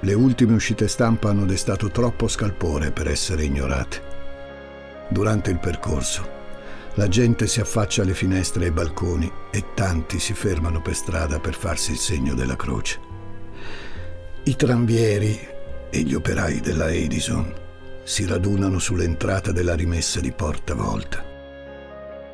Le 0.00 0.14
ultime 0.14 0.54
uscite 0.54 0.88
stampa 0.88 1.30
hanno 1.30 1.44
destato 1.44 1.88
troppo 1.90 2.26
scalpore 2.26 2.90
per 2.90 3.08
essere 3.08 3.44
ignorate. 3.44 4.10
Durante 5.08 5.50
il 5.50 5.58
percorso, 5.60 6.28
la 6.94 7.06
gente 7.06 7.46
si 7.46 7.60
affaccia 7.60 8.02
alle 8.02 8.14
finestre 8.14 8.64
e 8.64 8.66
ai 8.66 8.72
balconi 8.72 9.32
e 9.52 9.74
tanti 9.74 10.18
si 10.18 10.32
fermano 10.32 10.80
per 10.80 10.94
strada 10.94 11.38
per 11.38 11.54
farsi 11.54 11.92
il 11.92 11.98
segno 11.98 12.34
della 12.34 12.56
croce. 12.56 12.98
I 14.44 14.56
tranvieri 14.56 15.38
e 15.90 16.00
gli 16.00 16.14
operai 16.14 16.60
della 16.60 16.90
Edison 16.90 17.52
si 18.02 18.26
radunano 18.26 18.78
sull'entrata 18.78 19.52
della 19.52 19.74
rimessa 19.74 20.20
di 20.20 20.32
Porta 20.32 20.74
Volta. 20.74 21.22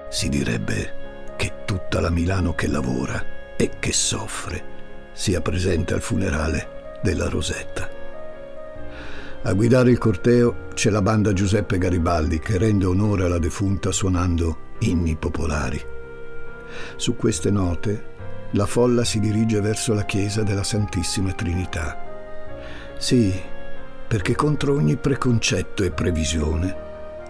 Si 0.08 0.28
direbbe 0.28 1.34
che 1.36 1.64
tutta 1.66 2.00
la 2.00 2.10
Milano 2.10 2.54
che 2.54 2.68
lavora 2.68 3.56
e 3.56 3.72
che 3.80 3.92
soffre 3.92 4.76
sia 5.12 5.40
presente 5.40 5.94
al 5.94 6.00
funerale 6.00 7.00
della 7.02 7.28
Rosetta. 7.28 7.90
A 9.42 9.52
guidare 9.52 9.90
il 9.90 9.98
corteo 9.98 10.68
c'è 10.74 10.90
la 10.90 11.02
banda 11.02 11.32
Giuseppe 11.32 11.78
Garibaldi 11.78 12.38
che 12.38 12.58
rende 12.58 12.86
onore 12.86 13.24
alla 13.24 13.38
defunta 13.38 13.90
suonando 13.90 14.76
inni 14.80 15.16
popolari. 15.16 15.96
Su 16.96 17.16
queste 17.16 17.50
note 17.50 18.16
la 18.52 18.66
folla 18.66 19.04
si 19.04 19.20
dirige 19.20 19.60
verso 19.60 19.94
la 19.94 20.04
chiesa 20.04 20.42
della 20.42 20.62
Santissima 20.62 21.32
Trinità. 21.32 22.02
Sì, 22.96 23.38
perché 24.06 24.34
contro 24.34 24.74
ogni 24.74 24.96
preconcetto 24.96 25.84
e 25.84 25.90
previsione, 25.90 26.74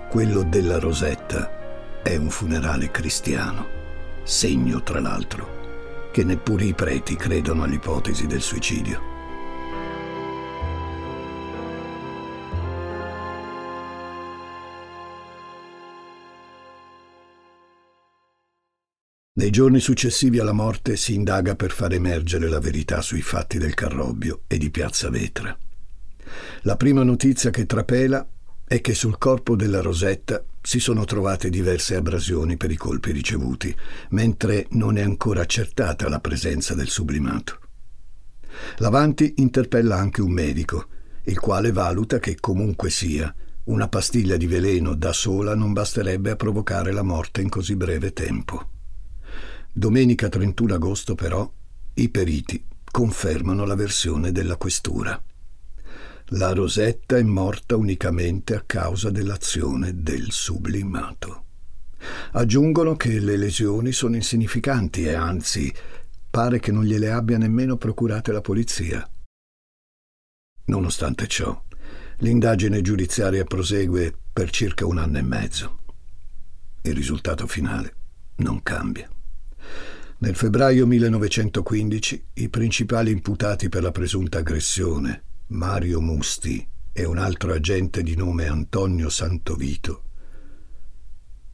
quello 0.08 0.42
della 0.42 0.78
Rosetta 0.78 2.00
è 2.02 2.16
un 2.16 2.30
funerale 2.30 2.90
cristiano, 2.90 3.66
segno 4.22 4.82
tra 4.82 5.00
l'altro 5.00 5.58
che 6.10 6.24
neppure 6.24 6.64
i 6.64 6.74
preti 6.74 7.16
credono 7.16 7.62
all'ipotesi 7.62 8.26
del 8.26 8.40
suicidio. 8.40 9.17
Nei 19.38 19.50
giorni 19.50 19.78
successivi 19.78 20.40
alla 20.40 20.52
morte 20.52 20.96
si 20.96 21.14
indaga 21.14 21.54
per 21.54 21.70
far 21.70 21.92
emergere 21.92 22.48
la 22.48 22.58
verità 22.58 23.00
sui 23.00 23.22
fatti 23.22 23.56
del 23.56 23.72
Carrobbio 23.72 24.40
e 24.48 24.58
di 24.58 24.68
Piazza 24.68 25.10
Vetra. 25.10 25.56
La 26.62 26.74
prima 26.74 27.04
notizia 27.04 27.50
che 27.50 27.64
trapela 27.64 28.26
è 28.64 28.80
che 28.80 28.94
sul 28.94 29.16
corpo 29.16 29.54
della 29.54 29.80
Rosetta 29.80 30.44
si 30.60 30.80
sono 30.80 31.04
trovate 31.04 31.50
diverse 31.50 31.94
abrasioni 31.94 32.56
per 32.56 32.72
i 32.72 32.76
colpi 32.76 33.12
ricevuti, 33.12 33.72
mentre 34.08 34.66
non 34.70 34.98
è 34.98 35.02
ancora 35.02 35.42
accertata 35.42 36.08
la 36.08 36.18
presenza 36.18 36.74
del 36.74 36.88
sublimato. 36.88 37.60
L'avanti 38.78 39.34
interpella 39.36 39.94
anche 39.94 40.20
un 40.20 40.32
medico, 40.32 40.88
il 41.26 41.38
quale 41.38 41.70
valuta 41.70 42.18
che 42.18 42.34
comunque 42.40 42.90
sia, 42.90 43.32
una 43.66 43.86
pastiglia 43.86 44.36
di 44.36 44.48
veleno 44.48 44.96
da 44.96 45.12
sola 45.12 45.54
non 45.54 45.72
basterebbe 45.72 46.32
a 46.32 46.36
provocare 46.36 46.90
la 46.90 47.04
morte 47.04 47.40
in 47.40 47.48
così 47.48 47.76
breve 47.76 48.12
tempo. 48.12 48.70
Domenica 49.72 50.28
31 50.28 50.74
agosto, 50.74 51.14
però, 51.14 51.50
i 51.94 52.08
periti 52.08 52.64
confermano 52.90 53.64
la 53.64 53.74
versione 53.74 54.32
della 54.32 54.56
questura. 54.56 55.20
La 56.32 56.52
Rosetta 56.52 57.16
è 57.16 57.22
morta 57.22 57.76
unicamente 57.76 58.54
a 58.54 58.62
causa 58.66 59.10
dell'azione 59.10 60.02
del 60.02 60.30
sublimato. 60.30 61.44
Aggiungono 62.32 62.96
che 62.96 63.18
le 63.18 63.36
lesioni 63.36 63.92
sono 63.92 64.16
insignificanti 64.16 65.04
e 65.04 65.14
anzi 65.14 65.72
pare 66.30 66.60
che 66.60 66.70
non 66.70 66.84
gliele 66.84 67.10
abbia 67.10 67.38
nemmeno 67.38 67.76
procurate 67.76 68.32
la 68.32 68.40
polizia. 68.40 69.08
Nonostante 70.66 71.26
ciò, 71.26 71.62
l'indagine 72.18 72.82
giudiziaria 72.82 73.44
prosegue 73.44 74.14
per 74.32 74.50
circa 74.50 74.86
un 74.86 74.98
anno 74.98 75.18
e 75.18 75.22
mezzo. 75.22 75.78
Il 76.82 76.94
risultato 76.94 77.46
finale 77.46 77.94
non 78.36 78.62
cambia. 78.62 79.08
Nel 80.20 80.34
febbraio 80.34 80.84
1915 80.84 82.24
i 82.34 82.48
principali 82.48 83.12
imputati 83.12 83.68
per 83.68 83.84
la 83.84 83.92
presunta 83.92 84.38
aggressione, 84.38 85.22
Mario 85.48 86.00
Musti 86.00 86.66
e 86.92 87.04
un 87.04 87.18
altro 87.18 87.52
agente 87.52 88.02
di 88.02 88.16
nome 88.16 88.48
Antonio 88.48 89.10
Santovito, 89.10 90.02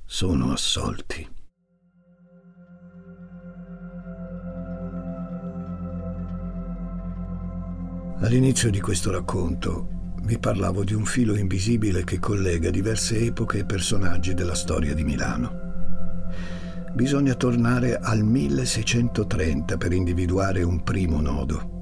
sono 0.06 0.50
assolti. 0.50 1.28
All'inizio 8.20 8.70
di 8.70 8.80
questo 8.80 9.10
racconto 9.10 10.12
vi 10.22 10.38
parlavo 10.38 10.84
di 10.84 10.94
un 10.94 11.04
filo 11.04 11.36
invisibile 11.36 12.02
che 12.02 12.18
collega 12.18 12.70
diverse 12.70 13.18
epoche 13.18 13.58
e 13.58 13.64
personaggi 13.66 14.32
della 14.32 14.54
storia 14.54 14.94
di 14.94 15.04
Milano 15.04 15.63
bisogna 16.94 17.34
tornare 17.34 17.98
al 17.98 18.22
1630 18.22 19.76
per 19.76 19.92
individuare 19.92 20.62
un 20.62 20.82
primo 20.84 21.20
nodo. 21.20 21.72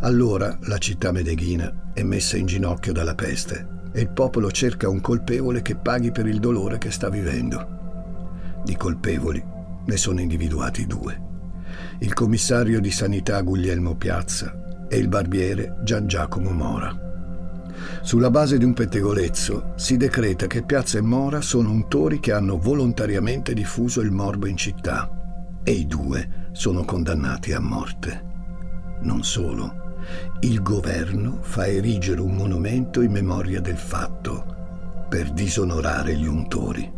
Allora 0.00 0.58
la 0.64 0.78
città 0.78 1.12
medeghina 1.12 1.90
è 1.94 2.02
messa 2.02 2.36
in 2.36 2.46
ginocchio 2.46 2.92
dalla 2.92 3.14
peste 3.14 3.66
e 3.92 4.02
il 4.02 4.10
popolo 4.10 4.50
cerca 4.50 4.88
un 4.88 5.00
colpevole 5.00 5.62
che 5.62 5.76
paghi 5.76 6.12
per 6.12 6.26
il 6.26 6.40
dolore 6.40 6.78
che 6.78 6.90
sta 6.90 7.08
vivendo. 7.08 8.62
Di 8.64 8.76
colpevoli 8.76 9.42
ne 9.86 9.96
sono 9.96 10.20
individuati 10.20 10.86
due. 10.86 11.32
Il 12.00 12.12
commissario 12.12 12.80
di 12.80 12.90
sanità 12.90 13.40
Guglielmo 13.40 13.96
Piazza 13.96 14.86
e 14.88 14.98
il 14.98 15.08
barbiere 15.08 15.76
Gian 15.82 16.06
Giacomo 16.06 16.50
Mora. 16.50 17.03
Sulla 18.04 18.28
base 18.28 18.58
di 18.58 18.66
un 18.66 18.74
pettegolezzo 18.74 19.72
si 19.76 19.96
decreta 19.96 20.46
che 20.46 20.62
Piazza 20.62 20.98
e 20.98 21.00
Mora 21.00 21.40
sono 21.40 21.70
untori 21.70 22.20
che 22.20 22.32
hanno 22.32 22.58
volontariamente 22.58 23.54
diffuso 23.54 24.02
il 24.02 24.10
morbo 24.10 24.46
in 24.46 24.58
città 24.58 25.62
e 25.64 25.70
i 25.70 25.86
due 25.86 26.50
sono 26.52 26.84
condannati 26.84 27.54
a 27.54 27.60
morte. 27.60 28.22
Non 29.00 29.22
solo, 29.22 29.96
il 30.40 30.60
governo 30.60 31.38
fa 31.40 31.66
erigere 31.66 32.20
un 32.20 32.34
monumento 32.36 33.00
in 33.00 33.10
memoria 33.10 33.62
del 33.62 33.78
fatto 33.78 35.06
per 35.08 35.32
disonorare 35.32 36.14
gli 36.14 36.26
untori. 36.26 36.92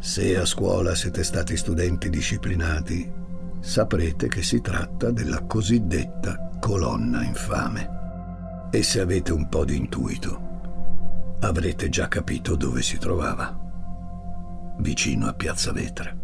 Se 0.00 0.36
a 0.36 0.44
scuola 0.44 0.96
siete 0.96 1.22
stati 1.22 1.56
studenti 1.56 2.10
disciplinati, 2.10 3.08
saprete 3.60 4.26
che 4.26 4.42
si 4.42 4.60
tratta 4.60 5.12
della 5.12 5.44
cosiddetta 5.44 6.50
colonna 6.58 7.22
infame. 7.22 7.97
E 8.70 8.82
se 8.82 9.00
avete 9.00 9.32
un 9.32 9.48
po' 9.48 9.64
di 9.64 9.76
intuito, 9.76 11.36
avrete 11.40 11.88
già 11.88 12.06
capito 12.06 12.54
dove 12.54 12.82
si 12.82 12.98
trovava. 12.98 13.58
Vicino 14.80 15.26
a 15.26 15.32
Piazza 15.32 15.72
Vetra. 15.72 16.14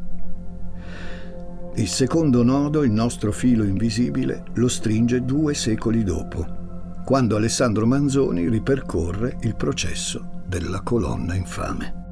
Il 1.76 1.88
secondo 1.88 2.42
nodo, 2.42 2.84
il 2.84 2.92
nostro 2.92 3.32
filo 3.32 3.64
invisibile, 3.64 4.44
lo 4.54 4.68
stringe 4.68 5.24
due 5.24 5.54
secoli 5.54 6.04
dopo, 6.04 7.02
quando 7.06 7.36
Alessandro 7.36 7.86
Manzoni 7.86 8.46
ripercorre 8.50 9.38
il 9.40 9.56
processo 9.56 10.42
della 10.46 10.82
colonna 10.82 11.34
infame. 11.34 12.02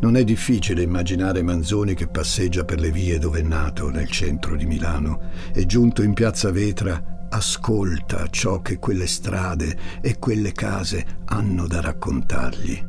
Non 0.00 0.16
è 0.16 0.24
difficile 0.24 0.82
immaginare 0.82 1.42
Manzoni 1.42 1.94
che 1.94 2.06
passeggia 2.06 2.64
per 2.66 2.80
le 2.80 2.92
vie 2.92 3.18
dove 3.18 3.40
è 3.40 3.42
nato, 3.42 3.88
nel 3.88 4.10
centro 4.10 4.56
di 4.56 4.66
Milano, 4.66 5.22
e 5.54 5.64
giunto 5.64 6.02
in 6.02 6.12
piazza 6.12 6.50
Vetra 6.50 7.16
ascolta 7.30 8.26
ciò 8.28 8.60
che 8.60 8.78
quelle 8.78 9.06
strade 9.06 9.76
e 10.00 10.18
quelle 10.18 10.52
case 10.52 11.20
hanno 11.26 11.66
da 11.66 11.80
raccontargli. 11.80 12.86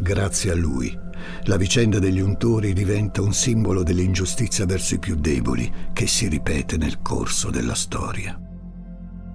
Grazie 0.00 0.52
a 0.52 0.54
lui, 0.54 0.96
la 1.44 1.56
vicenda 1.56 1.98
degli 1.98 2.20
untori 2.20 2.72
diventa 2.72 3.22
un 3.22 3.32
simbolo 3.32 3.82
dell'ingiustizia 3.82 4.66
verso 4.66 4.94
i 4.94 4.98
più 4.98 5.16
deboli 5.16 5.72
che 5.92 6.06
si 6.06 6.28
ripete 6.28 6.76
nel 6.76 7.02
corso 7.02 7.50
della 7.50 7.74
storia. 7.74 8.38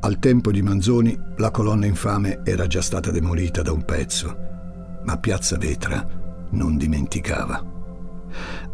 Al 0.02 0.20
tempo 0.20 0.52
di 0.52 0.62
Manzoni 0.62 1.18
la 1.38 1.52
colonna 1.52 1.86
infame 1.86 2.42
era 2.44 2.68
già 2.68 2.82
stata 2.82 3.12
demolita 3.12 3.62
da 3.62 3.72
un 3.72 3.84
pezzo, 3.84 4.38
ma 5.04 5.18
Piazza 5.18 5.58
Vetra 5.58 6.06
non 6.52 6.78
dimenticava. 6.78 7.73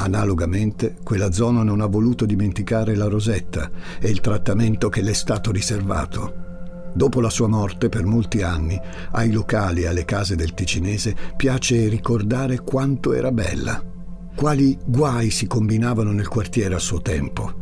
Analogamente, 0.01 0.95
quella 1.03 1.31
zona 1.33 1.61
non 1.61 1.81
ha 1.81 1.85
voluto 1.85 2.25
dimenticare 2.25 2.95
la 2.95 3.07
Rosetta 3.07 3.69
e 3.99 4.09
il 4.09 4.21
trattamento 4.21 4.87
che 4.87 5.01
le 5.01 5.11
è 5.11 5.13
stato 5.13 5.51
riservato. 5.51 6.47
Dopo 6.93 7.19
la 7.19 7.29
sua 7.29 7.47
morte, 7.47 7.89
per 7.89 8.05
molti 8.05 8.41
anni, 8.41 8.79
ai 9.11 9.31
locali 9.31 9.81
e 9.81 9.87
alle 9.87 10.05
case 10.05 10.37
del 10.37 10.53
ticinese 10.53 11.15
piace 11.35 11.89
ricordare 11.89 12.61
quanto 12.61 13.13
era 13.13 13.31
bella, 13.31 13.83
quali 14.35 14.77
guai 14.85 15.29
si 15.31 15.47
combinavano 15.47 16.11
nel 16.11 16.29
quartiere 16.29 16.75
a 16.75 16.79
suo 16.79 17.01
tempo 17.01 17.53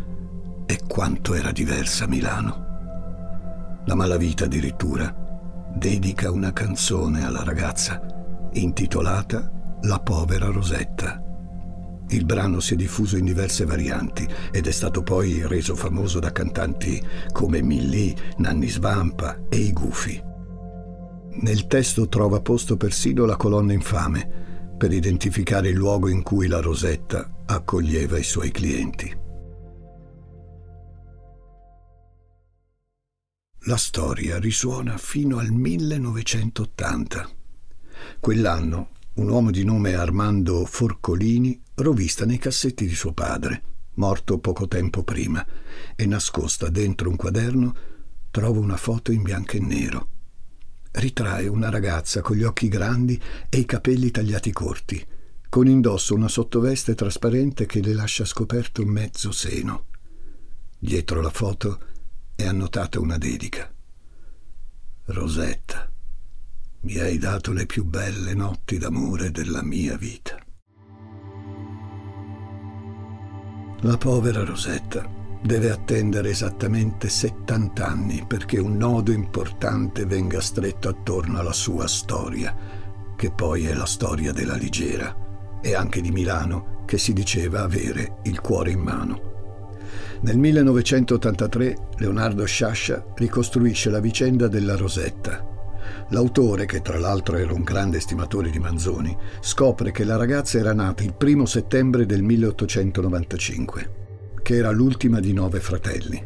e 0.67 0.79
quanto 0.87 1.33
era 1.33 1.51
diversa 1.51 2.07
Milano. 2.07 2.65
La 3.85 3.95
malavita 3.95 4.45
addirittura 4.45 5.11
dedica 5.75 6.29
una 6.29 6.53
canzone 6.53 7.25
alla 7.25 7.43
ragazza 7.43 7.99
intitolata 8.53 9.79
La 9.81 9.99
povera 9.99 10.47
Rosetta. 10.47 11.26
Il 12.09 12.23
brano 12.23 12.61
si 12.61 12.73
è 12.73 12.77
diffuso 12.77 13.17
in 13.17 13.25
diverse 13.25 13.65
varianti 13.65 14.27
ed 14.51 14.67
è 14.67 14.71
stato 14.71 15.03
poi 15.03 15.45
reso 15.45 15.75
famoso 15.75 16.19
da 16.19 16.31
cantanti 16.31 17.01
come 17.33 17.61
Millie, 17.61 18.15
Nanni 18.37 18.69
Svampa 18.69 19.41
e 19.49 19.57
i 19.57 19.73
Gufi. 19.73 20.23
Nel 21.39 21.67
testo 21.67 22.07
trova 22.07 22.39
posto 22.39 22.77
persino 22.77 23.25
la 23.25 23.35
colonna 23.35 23.73
infame 23.73 24.73
per 24.77 24.91
identificare 24.91 25.69
il 25.69 25.75
luogo 25.75 26.07
in 26.07 26.23
cui 26.23 26.47
la 26.47 26.61
Rosetta 26.61 27.43
accoglieva 27.45 28.17
i 28.17 28.23
suoi 28.23 28.51
clienti. 28.51 29.25
La 33.65 33.77
storia 33.77 34.39
risuona 34.39 34.97
fino 34.97 35.39
al 35.39 35.51
1980. 35.51 37.29
Quell'anno 38.19 38.91
un 39.15 39.29
uomo 39.29 39.51
di 39.51 39.63
nome 39.65 39.95
Armando 39.95 40.63
Forcolini 40.63 41.59
rovista 41.77 42.25
nei 42.25 42.37
cassetti 42.37 42.87
di 42.87 42.95
suo 42.95 43.13
padre, 43.13 43.63
morto 43.95 44.39
poco 44.39 44.67
tempo 44.67 45.03
prima, 45.03 45.45
e 45.95 46.05
nascosta 46.05 46.69
dentro 46.69 47.09
un 47.09 47.15
quaderno 47.15 47.75
trova 48.31 48.59
una 48.59 48.77
foto 48.77 49.11
in 49.11 49.21
bianco 49.21 49.57
e 49.57 49.59
nero. 49.59 50.07
Ritrae 50.91 51.47
una 51.47 51.69
ragazza 51.69 52.21
con 52.21 52.35
gli 52.35 52.43
occhi 52.43 52.67
grandi 52.67 53.21
e 53.49 53.59
i 53.59 53.65
capelli 53.65 54.09
tagliati 54.09 54.51
corti, 54.51 55.05
con 55.49 55.67
indosso 55.67 56.13
una 56.13 56.27
sottoveste 56.27 56.95
trasparente 56.95 57.65
che 57.65 57.81
le 57.81 57.93
lascia 57.93 58.25
scoperto 58.25 58.83
mezzo 58.85 59.31
seno. 59.31 59.85
Dietro 60.79 61.21
la 61.21 61.29
foto 61.29 61.79
è 62.35 62.45
annotata 62.45 62.99
una 62.99 63.17
dedica. 63.17 63.71
Rosetta, 65.05 65.91
mi 66.81 66.97
hai 66.97 67.17
dato 67.17 67.51
le 67.53 67.65
più 67.65 67.85
belle 67.85 68.33
notti 68.33 68.77
d'amore 68.77 69.31
della 69.31 69.63
mia 69.63 69.95
vita. 69.95 70.37
La 73.81 73.95
povera 73.95 74.43
Rosetta 74.43 75.07
deve 75.39 75.69
attendere 75.69 76.31
esattamente 76.31 77.09
70 77.09 77.85
anni 77.85 78.25
perché 78.25 78.57
un 78.57 78.75
nodo 78.75 79.11
importante 79.11 80.05
venga 80.05 80.41
stretto 80.41 80.89
attorno 80.89 81.37
alla 81.37 81.53
sua 81.53 81.85
storia, 81.85 82.55
che 83.15 83.31
poi 83.31 83.65
è 83.65 83.75
la 83.75 83.85
storia 83.85 84.33
della 84.33 84.55
Ligera 84.55 85.15
e 85.61 85.75
anche 85.75 86.01
di 86.01 86.09
Milano, 86.09 86.83
che 86.85 86.97
si 86.97 87.13
diceva 87.13 87.61
avere 87.61 88.17
il 88.23 88.41
cuore 88.41 88.71
in 88.71 88.79
mano. 88.79 89.21
Nel 90.21 90.39
1983 90.39 91.77
Leonardo 91.97 92.45
Sciascia 92.45 93.05
ricostruisce 93.15 93.91
la 93.91 93.99
vicenda 93.99 94.47
della 94.47 94.75
Rosetta. 94.75 95.56
L'autore, 96.09 96.65
che 96.65 96.81
tra 96.81 96.99
l'altro 96.99 97.37
era 97.37 97.53
un 97.53 97.63
grande 97.63 97.99
stimatore 97.99 98.49
di 98.49 98.59
Manzoni, 98.59 99.15
scopre 99.39 99.91
che 99.91 100.03
la 100.03 100.15
ragazza 100.15 100.57
era 100.57 100.73
nata 100.73 101.03
il 101.03 101.13
primo 101.13 101.45
settembre 101.45 102.05
del 102.05 102.23
1895 102.23 104.05
che 104.47 104.55
era 104.55 104.71
l'ultima 104.71 105.19
di 105.19 105.33
nove 105.33 105.59
fratelli 105.59 106.25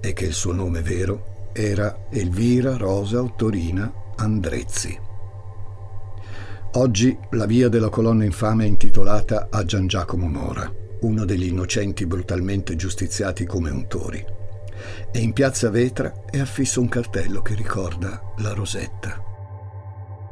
e 0.00 0.12
che 0.12 0.26
il 0.26 0.32
suo 0.32 0.52
nome 0.52 0.80
vero 0.80 1.48
era 1.52 2.06
Elvira 2.08 2.76
Rosa 2.76 3.20
Ottorina 3.20 3.92
Andrezzi. 4.14 4.96
Oggi 6.74 7.18
la 7.30 7.46
via 7.46 7.68
della 7.68 7.88
colonna 7.88 8.22
infame 8.22 8.62
è 8.62 8.68
intitolata 8.68 9.48
a 9.50 9.64
Gian 9.64 9.88
Giacomo 9.88 10.28
Mora, 10.28 10.72
uno 11.00 11.24
degli 11.24 11.48
innocenti 11.48 12.06
brutalmente 12.06 12.76
giustiziati 12.76 13.44
come 13.44 13.70
untori. 13.70 14.24
E 15.10 15.18
in 15.18 15.32
piazza 15.32 15.70
Vetra 15.70 16.24
è 16.30 16.38
affisso 16.38 16.80
un 16.80 16.88
cartello 16.88 17.42
che 17.42 17.54
ricorda 17.54 18.22
la 18.38 18.52
Rosetta. 18.52 19.24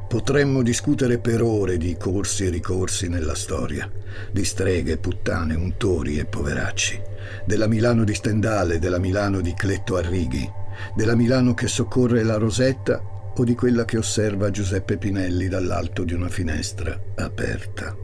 Potremmo 0.08 0.62
discutere 0.62 1.18
per 1.18 1.42
ore 1.42 1.78
di 1.78 1.96
corsi 1.96 2.46
e 2.46 2.50
ricorsi 2.50 3.08
nella 3.08 3.34
storia, 3.34 3.90
di 4.30 4.44
streghe, 4.44 4.98
puttane, 4.98 5.54
untori 5.54 6.18
e 6.18 6.26
poveracci 6.26 7.14
della 7.44 7.66
Milano 7.66 8.04
di 8.04 8.14
Stendale, 8.14 8.78
della 8.78 8.98
Milano 8.98 9.40
di 9.40 9.54
Cletto 9.54 9.96
Arrighi, 9.96 10.48
della 10.94 11.14
Milano 11.14 11.54
che 11.54 11.68
soccorre 11.68 12.22
la 12.22 12.36
Rosetta 12.36 13.00
o 13.38 13.44
di 13.44 13.54
quella 13.54 13.84
che 13.84 13.98
osserva 13.98 14.50
Giuseppe 14.50 14.96
Pinelli 14.96 15.48
dall'alto 15.48 16.04
di 16.04 16.14
una 16.14 16.28
finestra 16.28 16.98
aperta. 17.16 17.94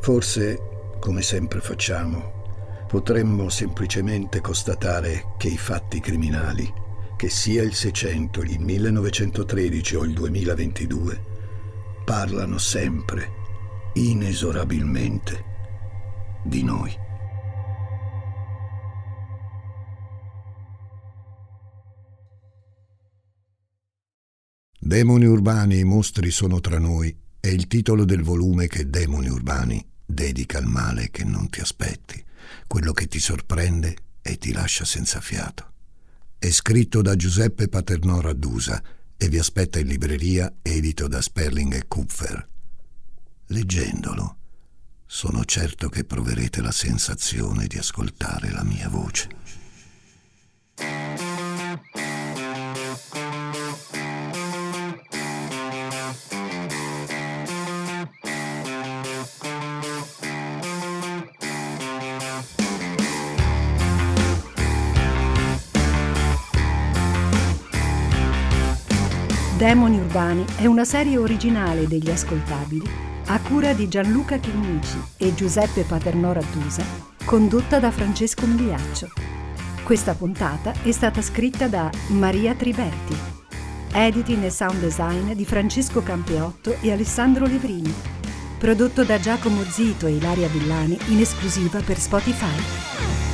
Forse, 0.00 0.58
come 1.00 1.22
sempre 1.22 1.60
facciamo, 1.60 2.41
potremmo 2.92 3.48
semplicemente 3.48 4.42
constatare 4.42 5.32
che 5.38 5.48
i 5.48 5.56
fatti 5.56 5.98
criminali, 5.98 6.70
che 7.16 7.30
sia 7.30 7.62
il 7.62 7.72
600, 7.72 8.42
il 8.42 8.60
1913 8.60 9.96
o 9.96 10.04
il 10.04 10.12
2022, 10.12 11.24
parlano 12.04 12.58
sempre, 12.58 13.30
inesorabilmente, 13.94 15.44
di 16.44 16.62
noi. 16.62 16.94
Demoni 24.78 25.24
urbani, 25.24 25.78
i 25.78 25.84
mostri 25.84 26.30
sono 26.30 26.60
tra 26.60 26.78
noi 26.78 27.16
è 27.40 27.48
il 27.48 27.68
titolo 27.68 28.04
del 28.04 28.22
volume 28.22 28.66
che 28.66 28.90
Demoni 28.90 29.30
urbani 29.30 29.82
dedica 30.04 30.58
al 30.58 30.66
male 30.66 31.10
che 31.10 31.24
non 31.24 31.48
ti 31.48 31.60
aspetti, 31.60 32.22
quello 32.66 32.92
che 32.92 33.06
ti 33.06 33.18
sorprende 33.18 33.96
e 34.22 34.38
ti 34.38 34.52
lascia 34.52 34.84
senza 34.84 35.20
fiato. 35.20 35.70
È 36.38 36.50
scritto 36.50 37.02
da 37.02 37.14
Giuseppe 37.16 37.68
Paternò 37.68 38.20
Raddusa 38.20 38.82
e 39.16 39.28
vi 39.28 39.38
aspetta 39.38 39.78
in 39.78 39.86
libreria 39.86 40.52
edito 40.62 41.06
da 41.06 41.20
Sperling 41.20 41.74
e 41.74 41.86
Kupfer. 41.86 42.48
Leggendolo, 43.46 44.36
sono 45.06 45.44
certo 45.44 45.88
che 45.88 46.04
proverete 46.04 46.60
la 46.60 46.72
sensazione 46.72 47.66
di 47.66 47.78
ascoltare 47.78 48.50
la 48.50 48.64
mia 48.64 48.88
voce. 48.88 49.28
Urbani 70.12 70.44
è 70.56 70.66
una 70.66 70.84
serie 70.84 71.16
originale 71.16 71.88
degli 71.88 72.10
ascoltabili 72.10 72.86
a 73.28 73.40
cura 73.40 73.72
di 73.72 73.88
Gianluca 73.88 74.36
Chinnici 74.36 74.98
e 75.16 75.32
Giuseppe 75.32 75.84
Paternò 75.84 76.32
Rattusa, 76.32 76.84
condotta 77.24 77.78
da 77.78 77.90
Francesco 77.90 78.44
Migliaccio. 78.44 79.08
Questa 79.82 80.12
puntata 80.12 80.74
è 80.82 80.92
stata 80.92 81.22
scritta 81.22 81.66
da 81.66 81.90
Maria 82.08 82.54
Triberti. 82.54 83.16
Editing 83.90 84.44
e 84.44 84.50
sound 84.50 84.80
design 84.80 85.32
di 85.32 85.46
Francesco 85.46 86.02
Campeotto 86.02 86.76
e 86.82 86.92
Alessandro 86.92 87.46
Levrini. 87.46 87.94
Prodotto 88.58 89.04
da 89.04 89.18
Giacomo 89.18 89.62
Zito 89.62 90.06
e 90.06 90.16
Ilaria 90.16 90.48
Villani 90.48 90.98
in 91.06 91.20
esclusiva 91.20 91.80
per 91.80 91.98
Spotify. 91.98 93.31